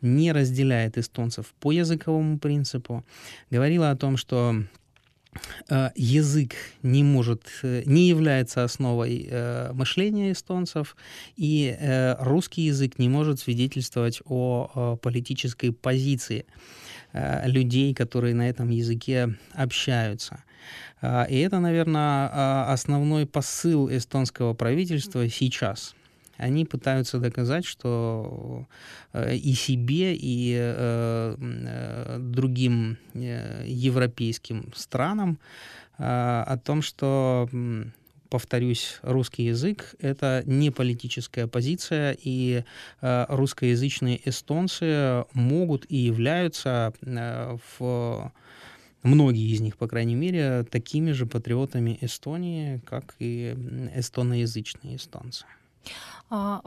не 0.00 0.32
разделяет 0.32 0.98
эстонцев 0.98 1.54
по 1.60 1.72
языковому 1.72 2.38
принципу. 2.38 3.04
Говорила 3.50 3.90
о 3.90 3.96
том, 3.96 4.16
что 4.16 4.56
Э, 4.56 4.83
язык 5.94 6.54
не 6.82 7.02
может, 7.02 7.42
э, 7.62 7.82
не 7.86 8.08
является 8.08 8.64
основой 8.64 9.26
э, 9.30 9.72
мышления 9.72 10.32
эстонцев, 10.32 10.96
и 11.36 11.76
русский 12.20 12.62
язык 12.62 12.98
не 12.98 13.08
может 13.08 13.40
свидетельствовать 13.40 14.20
о 14.24 14.96
политической 15.02 15.72
позиции 15.72 16.46
людей, 17.12 17.94
которые 17.94 18.34
на 18.34 18.48
этом 18.48 18.70
языке 18.70 19.36
общаются. 19.52 20.42
И 21.02 21.38
это, 21.46 21.60
наверное, 21.60 22.72
основной 22.72 23.26
посыл 23.26 23.88
эстонского 23.88 24.54
правительства 24.54 25.28
сейчас– 25.28 25.94
они 26.36 26.64
пытаются 26.64 27.18
доказать, 27.18 27.64
что 27.64 28.66
э, 29.12 29.36
и 29.36 29.54
себе, 29.54 30.14
и 30.14 30.56
э, 30.58 31.36
э, 31.38 32.18
другим 32.20 32.98
европейским 33.14 34.72
странам 34.74 35.38
о 35.96 36.58
том, 36.64 36.82
что 36.82 37.48
повторюсь, 38.28 38.98
русский 39.02 39.44
язык— 39.44 39.94
это 40.00 40.42
не 40.44 40.72
политическая 40.72 41.46
позиция, 41.46 42.16
и 42.20 42.64
русскоязычные 43.00 44.20
эстонцы 44.28 45.24
могут 45.34 45.86
и 45.88 45.96
являются 45.96 46.92
в 47.00 48.32
многие 49.04 49.52
из 49.52 49.60
них, 49.60 49.76
по 49.76 49.86
крайней 49.86 50.16
мере, 50.16 50.64
такими 50.64 51.12
же 51.12 51.26
патриотами 51.26 51.96
Эстонии, 52.00 52.80
как 52.84 53.14
и 53.20 53.54
эстоноязычные 53.94 54.96
эстонцы. 54.96 55.44
А, 56.30 56.60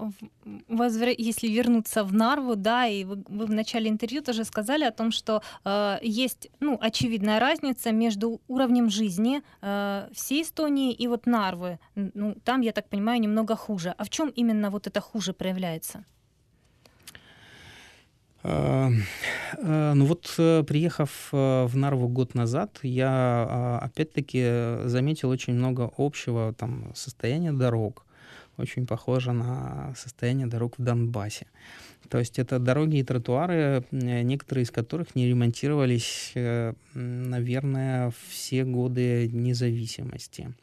если 1.17 1.47
вернуться 1.47 2.03
в 2.03 2.13
Нарву, 2.13 2.55
да, 2.55 2.87
и 2.87 3.03
вы, 3.03 3.23
в 3.27 3.51
начале 3.51 3.89
интервью 3.89 4.21
тоже 4.21 4.45
сказали 4.45 4.83
о 4.83 4.91
том, 4.91 5.11
что 5.11 5.41
э, 5.65 5.97
есть, 6.01 6.49
ну, 6.59 6.77
очевидная 6.79 7.39
разница 7.39 7.91
между 7.91 8.39
уровнем 8.47 8.89
жизни 8.89 9.41
э, 9.61 10.09
всей 10.13 10.43
Эстонии 10.43 10.93
и 10.93 11.07
вот 11.07 11.25
Нарвы. 11.25 11.79
Ну, 11.95 12.35
там, 12.43 12.61
я 12.61 12.71
так 12.71 12.87
понимаю, 12.87 13.19
немного 13.19 13.55
хуже. 13.55 13.93
А 13.97 14.03
в 14.03 14.09
чем 14.09 14.29
именно 14.29 14.69
вот 14.69 14.87
это 14.87 15.01
хуже 15.01 15.33
проявляется? 15.33 16.05
А, 18.43 18.89
а, 19.57 19.93
ну 19.93 20.05
вот, 20.05 20.33
э, 20.37 20.63
приехав 20.63 21.29
э, 21.33 21.65
в 21.65 21.75
Нарву 21.75 22.07
год 22.07 22.35
назад, 22.35 22.79
я 22.83 23.79
опять-таки 23.81 24.77
заметил 24.85 25.29
очень 25.29 25.53
много 25.53 25.91
общего 25.97 26.53
там 26.53 26.91
состояния 26.95 27.51
дорог, 27.51 28.06
очень 28.57 28.85
похоже 28.85 29.31
на 29.31 29.93
состояние 29.95 30.47
дорог 30.47 30.77
в 30.77 30.83
Донбассе. 30.83 31.47
То 32.09 32.19
есть 32.19 32.39
это 32.39 32.59
дороги 32.59 32.97
и 32.97 33.03
тротуары, 33.03 33.83
некоторые 33.91 34.63
из 34.63 34.71
которых 34.71 35.15
не 35.15 35.27
ремонтировались, 35.27 36.31
э, 36.35 36.73
наверное, 36.93 38.13
все 38.29 38.63
годы 38.63 39.29
независимости. 39.31 40.53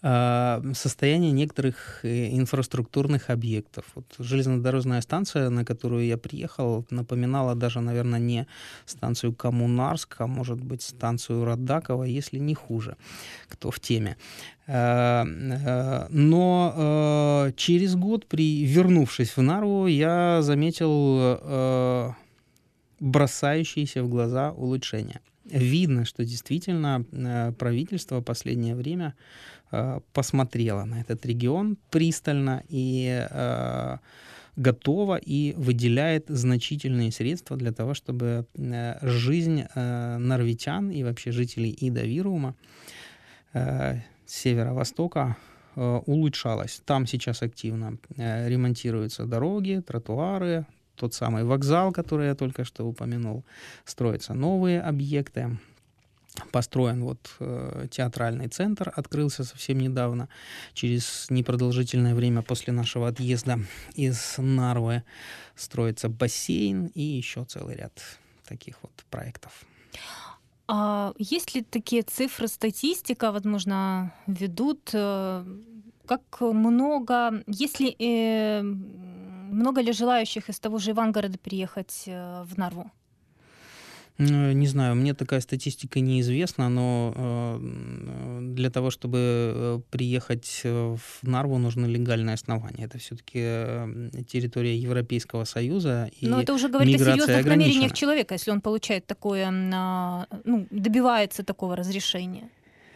А, 0.00 0.62
состояние 0.74 1.32
некоторых 1.32 2.04
э, 2.04 2.28
инфраструктурных 2.36 3.30
объектов. 3.30 3.84
Вот 3.96 4.04
железнодорожная 4.20 5.00
станция, 5.00 5.50
на 5.50 5.64
которую 5.64 6.06
я 6.06 6.16
приехал, 6.16 6.86
напоминала 6.90 7.56
даже, 7.56 7.80
наверное, 7.80 8.20
не 8.20 8.46
станцию 8.86 9.34
Коммунарск, 9.34 10.20
а 10.20 10.28
может 10.28 10.62
быть 10.62 10.82
станцию 10.82 11.44
Радакова, 11.44 12.04
если 12.04 12.38
не 12.38 12.54
хуже, 12.54 12.96
кто 13.48 13.72
в 13.72 13.80
теме. 13.80 14.16
А, 14.68 15.26
а, 15.26 16.06
но 16.10 17.50
через 17.56 17.96
год, 17.96 18.26
при 18.26 18.64
вернувшись 18.64 19.36
в 19.36 19.42
Нарву, 19.42 19.88
я 19.88 20.42
заметил 20.42 22.14
бросающиеся 23.00 24.04
в 24.04 24.08
глаза 24.08 24.52
улучшения. 24.52 25.20
Видно, 25.44 26.04
что 26.04 26.24
действительно 26.24 27.04
правительство 27.58 28.20
последнее 28.20 28.74
время 28.74 29.14
посмотрела 30.12 30.84
на 30.84 31.00
этот 31.00 31.24
регион 31.26 31.76
пристально 31.90 32.62
и 32.68 33.26
э, 33.28 33.96
готова 34.56 35.16
и 35.16 35.54
выделяет 35.56 36.26
значительные 36.28 37.12
средства 37.12 37.56
для 37.56 37.72
того, 37.72 37.94
чтобы 37.94 38.46
э, 38.54 38.98
жизнь 39.02 39.64
норвитян 39.74 40.90
и 40.90 41.02
вообще 41.04 41.32
жителей 41.32 41.70
Ида 41.70 42.02
Вирума 42.02 42.54
северо-востока 44.26 45.36
улучшалась. 45.74 46.82
Там 46.84 47.06
сейчас 47.06 47.42
активно 47.42 47.98
ремонтируются 48.16 49.24
дороги, 49.24 49.82
тротуары, 49.86 50.66
тот 50.98 51.14
самый 51.14 51.44
вокзал, 51.44 51.92
который 51.92 52.26
я 52.26 52.34
только 52.34 52.64
что 52.64 52.84
упомянул, 52.84 53.44
строятся 53.84 54.34
новые 54.34 54.80
объекты. 54.80 55.58
Построен 56.52 57.04
вот 57.04 57.30
э, 57.40 57.86
театральный 57.90 58.48
центр, 58.48 58.92
открылся 58.94 59.44
совсем 59.44 59.78
недавно, 59.78 60.28
через 60.74 61.26
непродолжительное 61.30 62.14
время 62.14 62.42
после 62.42 62.72
нашего 62.72 63.08
отъезда 63.08 63.60
из 63.94 64.34
Нарвы 64.38 65.02
строится 65.56 66.08
бассейн 66.08 66.86
и 66.94 67.02
еще 67.02 67.44
целый 67.44 67.76
ряд 67.76 68.02
таких 68.46 68.76
вот 68.82 68.92
проектов. 69.10 69.64
А 70.66 71.14
есть 71.18 71.54
ли 71.54 71.62
такие 71.62 72.02
цифры, 72.02 72.46
статистика, 72.46 73.32
возможно, 73.32 74.12
ведут, 74.26 74.90
э, 74.92 75.44
как 76.06 76.40
много, 76.40 77.42
если 77.46 77.94
э, 77.98 78.62
много 78.62 79.80
ли 79.80 79.92
желающих 79.92 80.50
из 80.50 80.60
того 80.60 80.78
же 80.78 80.90
Ивангорода 80.90 81.38
переехать 81.38 82.04
э, 82.06 82.44
в 82.44 82.58
Нарву? 82.58 82.90
Э, 84.18 84.52
не 84.52 84.66
знаю, 84.66 84.96
мне 84.96 85.14
такая 85.14 85.40
статистика 85.40 86.00
неизвестна, 86.00 86.68
но 86.68 87.12
э, 87.14 88.40
для 88.54 88.70
того, 88.70 88.90
чтобы 88.90 89.18
э, 89.18 89.80
приехать 89.90 90.62
в 90.64 91.22
Нарву, 91.22 91.58
нужно 91.58 91.86
легальное 91.86 92.34
основание. 92.34 92.86
Это 92.86 92.98
все-таки 92.98 93.38
территория 94.24 94.76
Европейского 94.76 95.44
Союза. 95.44 96.10
И 96.20 96.26
но 96.26 96.40
это 96.40 96.54
уже 96.54 96.68
говорит 96.68 97.00
о 97.00 97.04
серьезных 97.04 97.46
намерениях 97.46 97.92
человека, 97.92 98.34
если 98.34 98.50
он 98.50 98.60
получает 98.60 99.06
такое, 99.06 99.48
а, 99.74 100.26
ну, 100.44 100.66
добивается 100.70 101.44
такого 101.44 101.76
разрешения. 101.76 102.48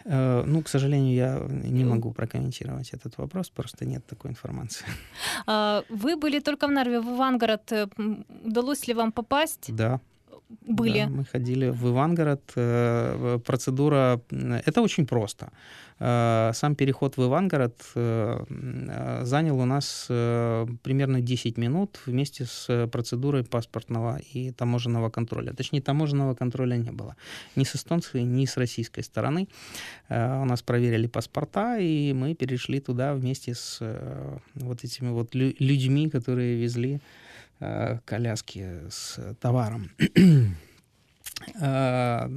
Ну, 0.04 0.62
к 0.62 0.68
сожалению, 0.68 1.14
я 1.14 1.46
не 1.48 1.85
могу 1.85 2.11
прокомментировать 2.12 2.90
этот 2.90 3.18
вопрос, 3.18 3.50
просто 3.50 3.85
нет 3.85 4.04
такой 4.06 4.32
информации. 4.32 4.87
А, 5.46 5.85
вы 5.88 6.16
были 6.16 6.40
только 6.40 6.66
в 6.66 6.72
Нарве, 6.72 7.00
в 7.00 7.14
Ивангород. 7.14 7.72
Удалось 8.44 8.88
ли 8.88 8.94
вам 8.94 9.12
попасть? 9.12 9.66
Да, 9.68 10.00
были. 10.61 11.05
Да, 11.05 11.09
мы 11.09 11.25
ходили 11.25 11.71
в 11.71 11.88
Ивангород. 11.88 12.53
Э, 12.57 13.38
процедура... 13.45 14.21
Это 14.67 14.83
очень 14.83 15.07
просто. 15.07 15.51
Э, 15.99 16.53
сам 16.55 16.75
переход 16.75 17.17
в 17.17 17.23
Ивангород 17.23 17.75
э, 17.95 19.23
занял 19.25 19.59
у 19.59 19.65
нас 19.65 20.07
примерно 20.83 21.21
10 21.21 21.59
минут 21.59 22.01
вместе 22.07 22.45
с 22.45 22.88
процедурой 22.93 23.45
паспортного 23.45 24.19
и 24.35 24.53
таможенного 24.53 25.11
контроля. 25.11 25.53
Точнее, 25.53 25.81
таможенного 25.81 26.35
контроля 26.35 26.77
не 26.77 26.91
было. 26.91 27.17
Ни 27.57 27.65
с 27.65 27.77
эстонской, 27.77 28.23
ни 28.23 28.45
с 28.45 28.57
российской 28.57 29.03
стороны. 29.03 29.49
У 30.09 30.45
нас 30.45 30.62
проверили 30.62 31.07
паспорта, 31.07 31.79
и 31.79 32.12
мы 32.12 32.35
перешли 32.35 32.81
туда 32.81 33.15
вместе 33.15 33.55
с 33.55 33.81
вот 34.55 34.85
этими 34.85 35.11
вот 35.11 35.35
людьми, 35.35 36.11
которые 36.11 36.57
везли 36.57 36.95
Э, 36.95 37.21
коляски 38.07 38.64
с 38.88 39.20
товаром. 39.40 39.90
Э, 41.61 42.29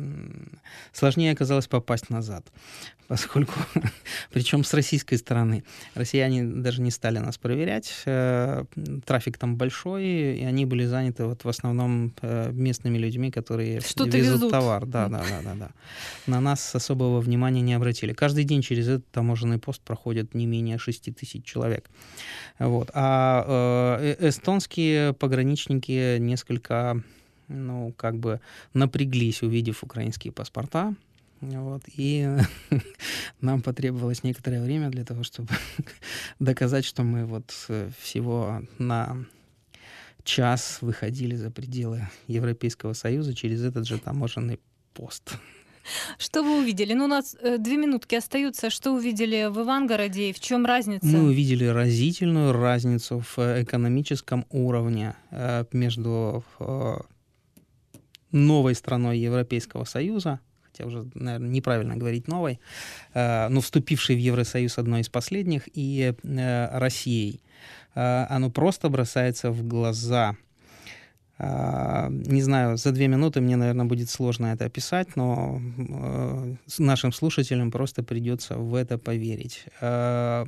сложнее 0.94 1.32
оказалось 1.32 1.68
попасть 1.68 2.10
назад, 2.10 2.46
поскольку, 3.08 3.54
причем 4.32 4.64
с 4.64 4.74
российской 4.74 5.16
стороны, 5.18 5.64
россияне 5.94 6.44
даже 6.44 6.82
не 6.82 6.92
стали 6.92 7.20
нас 7.20 7.38
проверять, 7.38 7.94
э, 8.06 8.66
трафик 9.06 9.38
там 9.38 9.56
большой, 9.56 10.06
и 10.06 10.44
они 10.44 10.66
были 10.66 10.86
заняты 10.86 11.26
вот 11.26 11.44
в 11.44 11.50
основном 11.50 12.14
местными 12.22 12.98
людьми, 12.98 13.32
которые 13.32 13.82
Что 13.82 14.06
везут, 14.06 14.20
везут 14.20 14.52
товар. 14.52 14.86
Да, 14.86 15.08
да, 15.08 15.24
да, 15.30 15.42
да, 15.44 15.54
да. 15.56 15.70
На 16.28 16.40
нас 16.42 16.76
особого 16.76 17.20
внимания 17.20 17.62
не 17.62 17.74
обратили. 17.74 18.14
Каждый 18.14 18.44
день 18.44 18.62
через 18.62 18.88
этот 18.88 19.10
таможенный 19.12 19.60
пост 19.60 19.82
проходит 19.82 20.34
не 20.34 20.46
менее 20.46 20.78
6 20.78 21.16
тысяч 21.16 21.44
человек. 21.44 21.90
Вот. 22.60 22.90
А 22.94 23.98
э, 24.00 24.30
эстонские 24.30 25.14
пограничники 25.14 26.18
несколько, 26.20 27.02
ну, 27.48 27.94
как 27.98 28.18
бы 28.18 28.40
напряглись, 28.74 29.44
увидев 29.44 29.84
украинские 29.84 30.34
паспорта. 30.34 30.96
Вот, 31.42 31.84
и 31.96 32.38
нам 33.42 33.62
потребовалось 33.62 34.24
некоторое 34.24 34.62
время 34.62 34.90
для 34.90 35.04
того, 35.04 35.24
чтобы 35.24 35.50
доказать, 36.40 36.86
что 36.86 37.04
мы 37.04 37.26
вот 37.26 37.54
э, 37.70 37.90
всего 38.00 38.62
на 38.78 39.26
час 40.24 40.80
выходили 40.82 41.36
за 41.36 41.52
пределы 41.52 42.10
Европейского 42.28 42.94
Союза 42.94 43.36
через 43.36 43.64
этот 43.64 43.86
же 43.86 44.00
таможенный 44.00 44.60
пост. 44.94 45.38
Что 46.18 46.42
вы 46.42 46.62
увидели? 46.62 46.94
Ну, 46.94 47.06
у 47.06 47.08
нас 47.08 47.36
э, 47.40 47.58
две 47.60 47.78
минутки 47.78 48.16
остаются. 48.16 48.72
Что 48.72 48.94
увидели 48.94 49.48
в 49.52 49.62
Ивангороде 49.62 50.30
и 50.30 50.34
в 50.34 50.40
чем 50.40 50.66
разница? 50.66 51.06
Мы 51.06 51.26
увидели 51.26 51.66
разительную 51.66 52.54
разницу 52.54 53.20
в 53.20 53.38
э, 53.38 53.64
экономическом 53.64 54.46
уровне 54.50 55.16
между 55.72 56.44
новой 58.36 58.76
страной 58.76 59.18
Европейского 59.18 59.86
Союза, 59.86 60.40
хотя 60.62 60.86
уже, 60.86 61.08
наверное, 61.14 61.50
неправильно 61.50 61.96
говорить 61.96 62.28
новой, 62.28 62.60
но 63.14 63.62
вступившей 63.62 64.16
в 64.16 64.20
Евросоюз 64.20 64.78
одной 64.78 65.02
из 65.02 65.10
последних, 65.10 65.70
и 65.74 66.14
Россией. 66.24 67.42
Оно 67.94 68.52
просто 68.52 68.90
бросается 68.90 69.52
в 69.52 69.66
глаза 69.66 70.36
а, 71.38 72.08
не 72.10 72.42
знаю, 72.42 72.78
за 72.78 72.92
две 72.92 73.08
минуты 73.08 73.42
мне, 73.42 73.58
наверное, 73.58 73.86
будет 73.86 74.10
сложно 74.10 74.48
это 74.48 74.66
описать, 74.66 75.18
но 75.18 75.60
э, 75.78 76.56
нашим 76.78 77.12
слушателям 77.12 77.72
просто 77.72 78.04
придется 78.04 78.58
в 78.58 78.74
это 78.74 78.98
поверить. 78.98 79.66
А, 79.82 80.46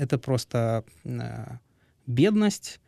это 0.00 0.16
просто 0.18 0.84
э, 1.04 1.58
бедность, 2.06 2.80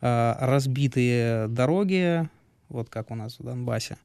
разбитые 0.00 1.48
дороги, 1.48 2.28
вот 2.68 2.88
как 2.88 3.10
у 3.10 3.14
нас 3.14 3.38
в 3.38 3.44
Донбассе, 3.44 3.96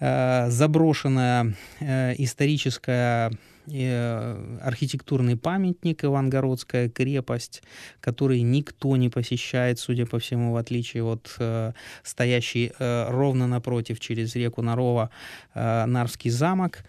заброшенная 0.00 1.54
э, 1.80 2.14
историческая 2.18 3.30
Э, 3.66 4.58
архитектурный 4.60 5.36
памятник 5.36 6.04
Ивангородская 6.04 6.90
крепость, 6.90 7.62
который 8.00 8.42
никто 8.42 8.96
не 8.98 9.08
посещает, 9.08 9.78
судя 9.78 10.04
по 10.04 10.18
всему, 10.18 10.52
в 10.52 10.56
отличие 10.56 11.02
от 11.02 11.34
э, 11.38 11.72
стоящий 12.02 12.72
э, 12.78 13.06
ровно 13.08 13.46
напротив 13.46 14.00
через 14.00 14.36
реку 14.36 14.60
Нарова 14.60 15.08
э, 15.54 15.86
Нарвский 15.86 16.30
замок. 16.30 16.84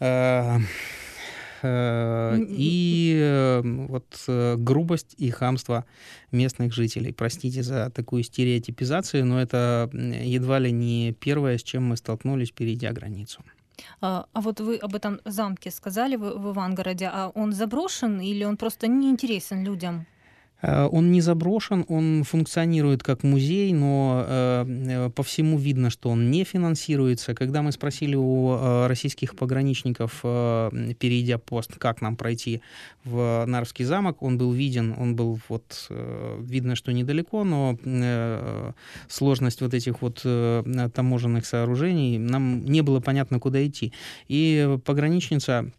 Э, 0.00 0.58
э 0.58 0.60
и 1.62 3.16
э, 3.18 3.62
вот 3.62 4.24
грубость 4.58 5.14
и 5.18 5.30
хамство 5.30 5.84
местных 6.32 6.72
жителей. 6.72 7.12
Простите 7.12 7.62
за 7.62 7.90
такую 7.90 8.22
стереотипизацию, 8.22 9.24
но 9.24 9.40
это 9.40 9.90
едва 9.92 10.58
ли 10.58 10.72
не 10.72 11.12
первое, 11.12 11.58
с 11.58 11.62
чем 11.62 11.84
мы 11.84 11.96
столкнулись, 11.96 12.50
перейдя 12.50 12.92
границу. 12.92 13.42
А, 14.00 14.26
а 14.32 14.40
вот 14.40 14.60
вы 14.60 14.76
об 14.76 14.94
этом 14.94 15.20
замке 15.24 15.70
сказали 15.70 16.16
в, 16.16 16.22
в 16.22 16.52
Ивангороде, 16.52 17.10
а 17.12 17.30
он 17.34 17.52
заброшен 17.52 18.20
или 18.20 18.44
он 18.44 18.56
просто 18.56 18.86
не 18.86 19.10
интересен 19.10 19.64
людям? 19.64 20.06
Э, 20.62 20.88
он 20.90 21.12
не 21.12 21.20
заброшен, 21.20 21.84
он 21.88 22.24
функционирует 22.24 23.02
как 23.02 23.22
музей, 23.22 23.72
но 23.72 24.24
э, 24.26 24.64
э, 24.68 25.10
по 25.10 25.22
всему 25.22 25.58
видно, 25.58 25.90
что 25.90 26.10
он 26.10 26.30
не 26.30 26.44
финансируется. 26.44 27.34
Когда 27.34 27.62
мы 27.62 27.72
спросили 27.72 28.14
у 28.14 28.86
российских 28.86 29.34
пограничников, 29.36 30.20
перейдя 30.22 31.38
пост, 31.38 31.76
как 31.78 32.00
нам 32.00 32.16
пройти 32.16 32.62
в 33.04 33.44
Нарвский 33.46 33.84
замок, 33.84 34.22
он 34.22 34.38
был 34.38 34.52
виден, 34.52 34.94
он 34.96 35.16
был 35.16 35.38
вот 35.48 35.88
видно, 36.40 36.76
что 36.76 36.92
недалеко, 36.92 37.44
но 37.44 37.78
сложность 39.08 39.60
вот 39.60 39.74
этих 39.74 40.02
вот 40.02 40.22
таможенных 40.94 41.46
сооружений, 41.46 42.18
нам 42.18 42.64
не 42.64 42.82
было 42.82 43.00
понятно, 43.00 43.38
куда 43.38 43.64
идти. 43.66 43.92
И 44.28 44.78
пограничница 44.84 45.72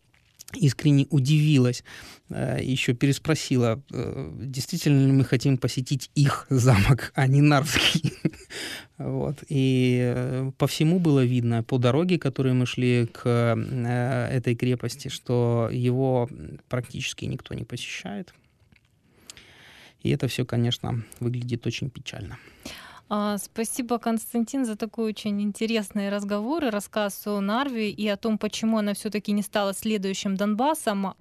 искренне 0.56 1.08
удивилась, 1.10 1.84
э, 2.30 2.60
еще 2.62 2.94
переспросила, 2.94 3.82
э, 3.92 4.32
действительно 4.42 5.06
ли 5.06 5.12
мы 5.12 5.24
хотим 5.24 5.58
посетить 5.58 6.10
их 6.16 6.46
замок, 6.50 7.12
а 7.16 7.28
не 7.28 7.42
Нарвский. 7.42 8.13
вот. 8.98 9.44
И 9.50 10.00
э, 10.04 10.52
по 10.58 10.68
всему 10.68 11.00
было 11.00 11.24
видно, 11.24 11.63
по 11.63 11.78
дороге, 11.78 12.18
которой 12.18 12.54
мы 12.54 12.66
шли 12.66 13.08
к 13.08 13.58
этой 14.32 14.56
крепости, 14.56 15.08
что 15.08 15.70
его 15.72 16.30
практически 16.70 17.26
никто 17.26 17.54
не 17.54 17.63
посещает. 17.63 18.34
И 20.02 20.10
это 20.10 20.28
все, 20.28 20.46
конечно, 20.46 21.04
выглядит 21.20 21.66
очень 21.66 21.89
печально. 21.89 22.38
А, 23.15 23.38
спасибо, 23.38 23.99
Константин, 23.99 24.65
за 24.65 24.76
такой 24.76 25.10
очень 25.10 25.39
интересный 25.39 26.10
разговор 26.10 26.65
и 26.65 26.69
рассказ 26.71 27.28
о 27.28 27.39
Нарве 27.41 27.91
и 27.91 28.08
о 28.08 28.17
том, 28.17 28.39
почему 28.39 28.80
она 28.80 28.95
все-таки 28.95 29.32
не 29.34 29.43
стала 29.43 29.76
следующим 29.76 30.36
Донбассом. 30.36 31.13